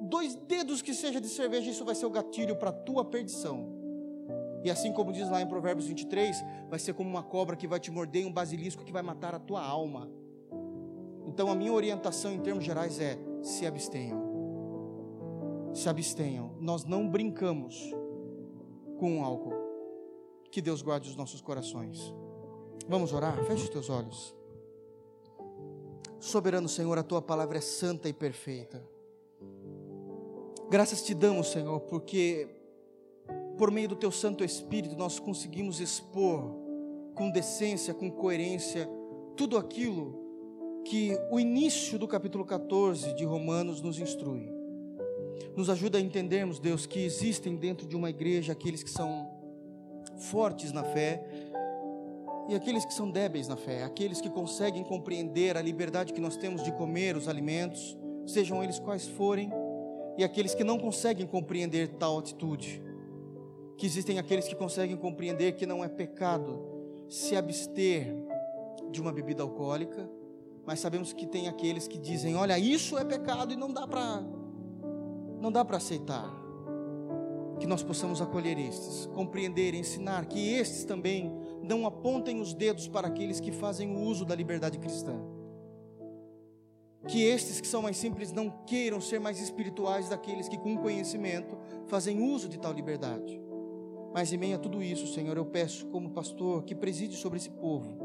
[0.01, 3.68] dois dedos que seja de cerveja, isso vai ser o gatilho para a tua perdição.
[4.64, 7.78] E assim como diz lá em Provérbios 23, vai ser como uma cobra que vai
[7.78, 10.10] te morder um basilisco que vai matar a tua alma.
[11.27, 14.23] Então a minha orientação em termos gerais é: se abstenham.
[15.74, 16.56] Se abstenham.
[16.59, 17.93] Nós não brincamos
[18.98, 19.52] com o álcool.
[20.51, 22.14] Que Deus guarde os nossos corações.
[22.89, 23.36] Vamos orar?
[23.44, 24.35] Feche os teus olhos.
[26.27, 28.82] Soberano Senhor, a tua palavra é santa e perfeita.
[30.69, 32.48] Graças te damos, Senhor, porque
[33.57, 36.53] por meio do teu Santo Espírito nós conseguimos expor
[37.15, 38.89] com decência, com coerência,
[39.36, 40.19] tudo aquilo
[40.85, 44.51] que o início do capítulo 14 de Romanos nos instrui.
[45.55, 49.31] Nos ajuda a entendermos, Deus, que existem dentro de uma igreja aqueles que são
[50.19, 51.24] fortes na fé
[52.48, 56.36] e aqueles que são débeis na fé, aqueles que conseguem compreender a liberdade que nós
[56.36, 59.51] temos de comer os alimentos, sejam eles quais forem
[60.16, 62.82] e aqueles que não conseguem compreender tal atitude.
[63.77, 66.62] Que existem aqueles que conseguem compreender que não é pecado
[67.09, 68.14] se abster
[68.90, 70.09] de uma bebida alcoólica,
[70.64, 74.24] mas sabemos que tem aqueles que dizem: "Olha, isso é pecado e não dá para
[75.40, 76.32] não dá para aceitar".
[77.59, 81.32] Que nós possamos acolher estes, compreender, ensinar que estes também
[81.66, 85.36] não apontem os dedos para aqueles que fazem o uso da liberdade cristã
[87.06, 91.56] que estes que são mais simples não queiram ser mais espirituais daqueles que, com conhecimento,
[91.86, 93.40] fazem uso de tal liberdade.
[94.12, 97.51] Mas em meio a tudo isso, Senhor, eu peço, como pastor, que preside sobre esse
[97.51, 97.97] povo,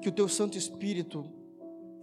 [0.00, 1.24] que o teu Santo Espírito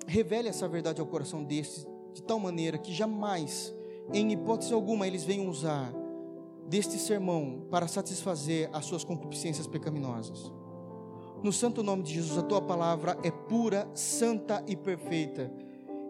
[0.06, 3.74] revele essa verdade ao coração destes, de tal maneira que jamais,
[4.14, 5.92] em hipótese alguma, eles venham usar
[6.68, 10.52] deste sermão para satisfazer as suas concupiscências pecaminosas.
[11.42, 15.52] No santo nome de Jesus, a tua palavra é pura, santa e perfeita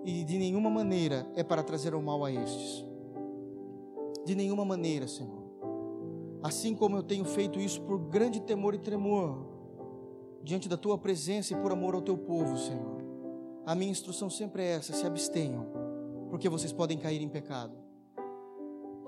[0.08, 2.86] e de nenhuma maneira é para trazer o mal a estes.
[4.26, 5.44] De nenhuma maneira, Senhor.
[6.42, 9.46] Assim como eu tenho feito isso por grande temor e tremor,
[10.42, 13.04] diante da tua presença e por amor ao teu povo, Senhor.
[13.66, 15.66] A minha instrução sempre é essa: se abstenham,
[16.30, 17.87] porque vocês podem cair em pecado.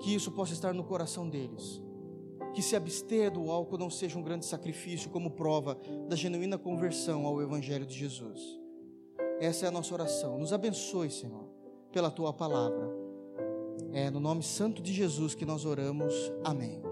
[0.00, 1.82] Que isso possa estar no coração deles.
[2.54, 5.78] Que se abster do álcool não seja um grande sacrifício como prova
[6.08, 8.40] da genuína conversão ao Evangelho de Jesus.
[9.40, 10.38] Essa é a nossa oração.
[10.38, 11.48] Nos abençoe, Senhor,
[11.92, 12.90] pela tua palavra.
[13.92, 16.14] É no nome santo de Jesus que nós oramos.
[16.44, 16.82] Amém.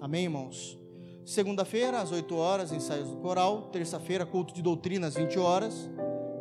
[0.00, 0.78] Amém, irmãos.
[1.24, 3.70] Segunda-feira, às 8 horas, ensaios do coral.
[3.72, 5.90] Terça-feira, culto de doutrina, às 20 horas.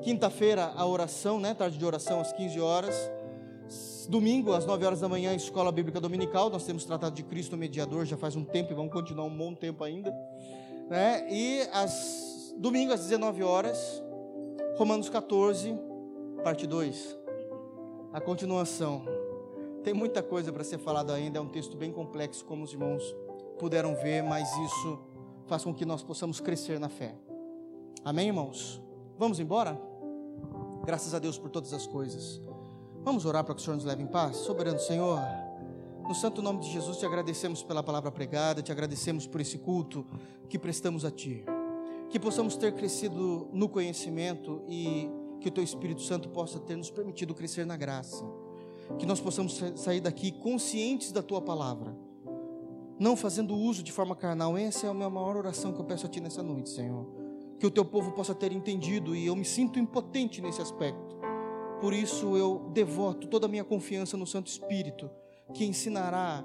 [0.02, 1.54] Quinta-feira, a oração, né?
[1.54, 2.96] Tarde de oração, às 15 horas.
[4.08, 6.50] Domingo, às 9 horas da manhã, Escola Bíblica Dominical.
[6.50, 9.54] Nós temos tratado de Cristo mediador já faz um tempo e vamos continuar um bom
[9.54, 10.12] tempo ainda.
[10.90, 11.28] Né?
[11.32, 14.04] E às, domingo, às 19 horas,
[14.78, 15.78] Romanos 14,
[16.44, 17.18] parte 2.
[18.12, 19.06] A continuação.
[19.84, 23.04] Tem muita coisa para ser falada ainda, é um texto bem complexo, como os irmãos
[23.60, 25.00] puderam ver, mas isso
[25.46, 27.16] faz com que nós possamos crescer na fé.
[28.04, 28.82] Amém, irmãos?
[29.18, 29.80] Vamos embora?
[30.86, 32.42] Graças a Deus por todas as coisas.
[33.04, 34.38] Vamos orar para que o Senhor nos leve em paz?
[34.38, 35.20] Soberano Senhor,
[36.08, 40.06] no santo nome de Jesus te agradecemos pela palavra pregada, te agradecemos por esse culto
[40.48, 41.44] que prestamos a Ti.
[42.10, 45.10] Que possamos ter crescido no conhecimento e
[45.42, 48.24] que o Teu Espírito Santo possa ter nos permitido crescer na graça.
[48.98, 51.94] Que nós possamos sair daqui conscientes da Tua palavra,
[52.98, 54.58] não fazendo uso de forma carnal.
[54.58, 57.06] Essa é a minha maior oração que eu peço a Ti nessa noite, Senhor.
[57.60, 61.13] Que o Teu povo possa ter entendido e eu me sinto impotente nesse aspecto.
[61.84, 65.12] Por isso eu devoto toda a minha confiança no Santo Espírito,
[65.54, 66.42] que ensinará,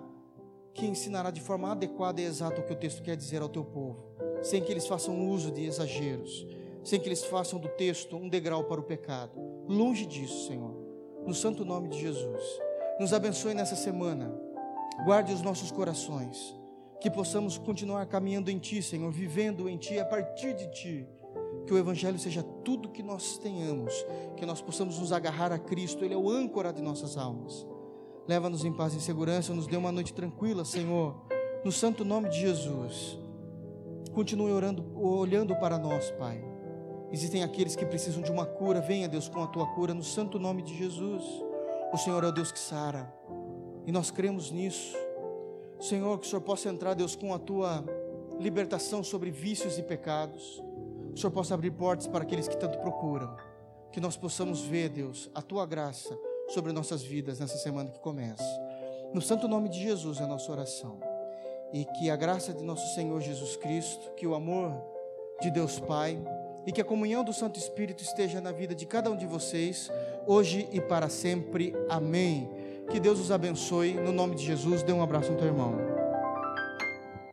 [0.74, 3.64] que ensinará de forma adequada e exata o que o texto quer dizer ao teu
[3.64, 6.44] povo, sem que eles façam uso de exageros,
[6.82, 9.30] sem que eles façam do texto um degrau para o pecado.
[9.68, 10.74] Longe disso, Senhor.
[11.24, 12.42] No santo nome de Jesus.
[12.98, 14.34] Nos abençoe nessa semana.
[15.04, 16.52] Guarde os nossos corações.
[17.00, 21.08] Que possamos continuar caminhando em Ti, Senhor, vivendo em Ti, a partir de Ti.
[21.68, 23.92] Que o Evangelho seja tudo que nós tenhamos.
[24.38, 26.02] Que nós possamos nos agarrar a Cristo.
[26.02, 27.66] Ele é o âncora de nossas almas.
[28.26, 29.52] Leva-nos em paz e segurança.
[29.52, 31.14] Nos dê uma noite tranquila, Senhor.
[31.62, 33.18] No santo nome de Jesus.
[34.14, 36.42] Continue orando, olhando para nós, Pai.
[37.12, 38.80] Existem aqueles que precisam de uma cura.
[38.80, 41.22] Venha, Deus, com a tua cura, no santo nome de Jesus.
[41.92, 43.14] O Senhor é o Deus que sara.
[43.84, 44.96] E nós cremos nisso.
[45.78, 47.84] Senhor, que o Senhor possa entrar, Deus, com a tua
[48.40, 50.66] libertação sobre vícios e pecados.
[51.12, 53.36] O Senhor possa abrir portas para aqueles que tanto procuram.
[53.92, 56.18] Que nós possamos ver, Deus, a tua graça
[56.48, 58.44] sobre nossas vidas nessa semana que começa.
[59.12, 61.00] No santo nome de Jesus é a nossa oração.
[61.72, 64.72] E que a graça de nosso Senhor Jesus Cristo, que o amor
[65.40, 66.18] de Deus Pai,
[66.66, 69.90] e que a comunhão do Santo Espírito esteja na vida de cada um de vocês,
[70.26, 71.74] hoje e para sempre.
[71.88, 72.48] Amém.
[72.90, 73.94] Que Deus os abençoe.
[73.94, 75.87] No nome de Jesus, dê um abraço no teu irmão.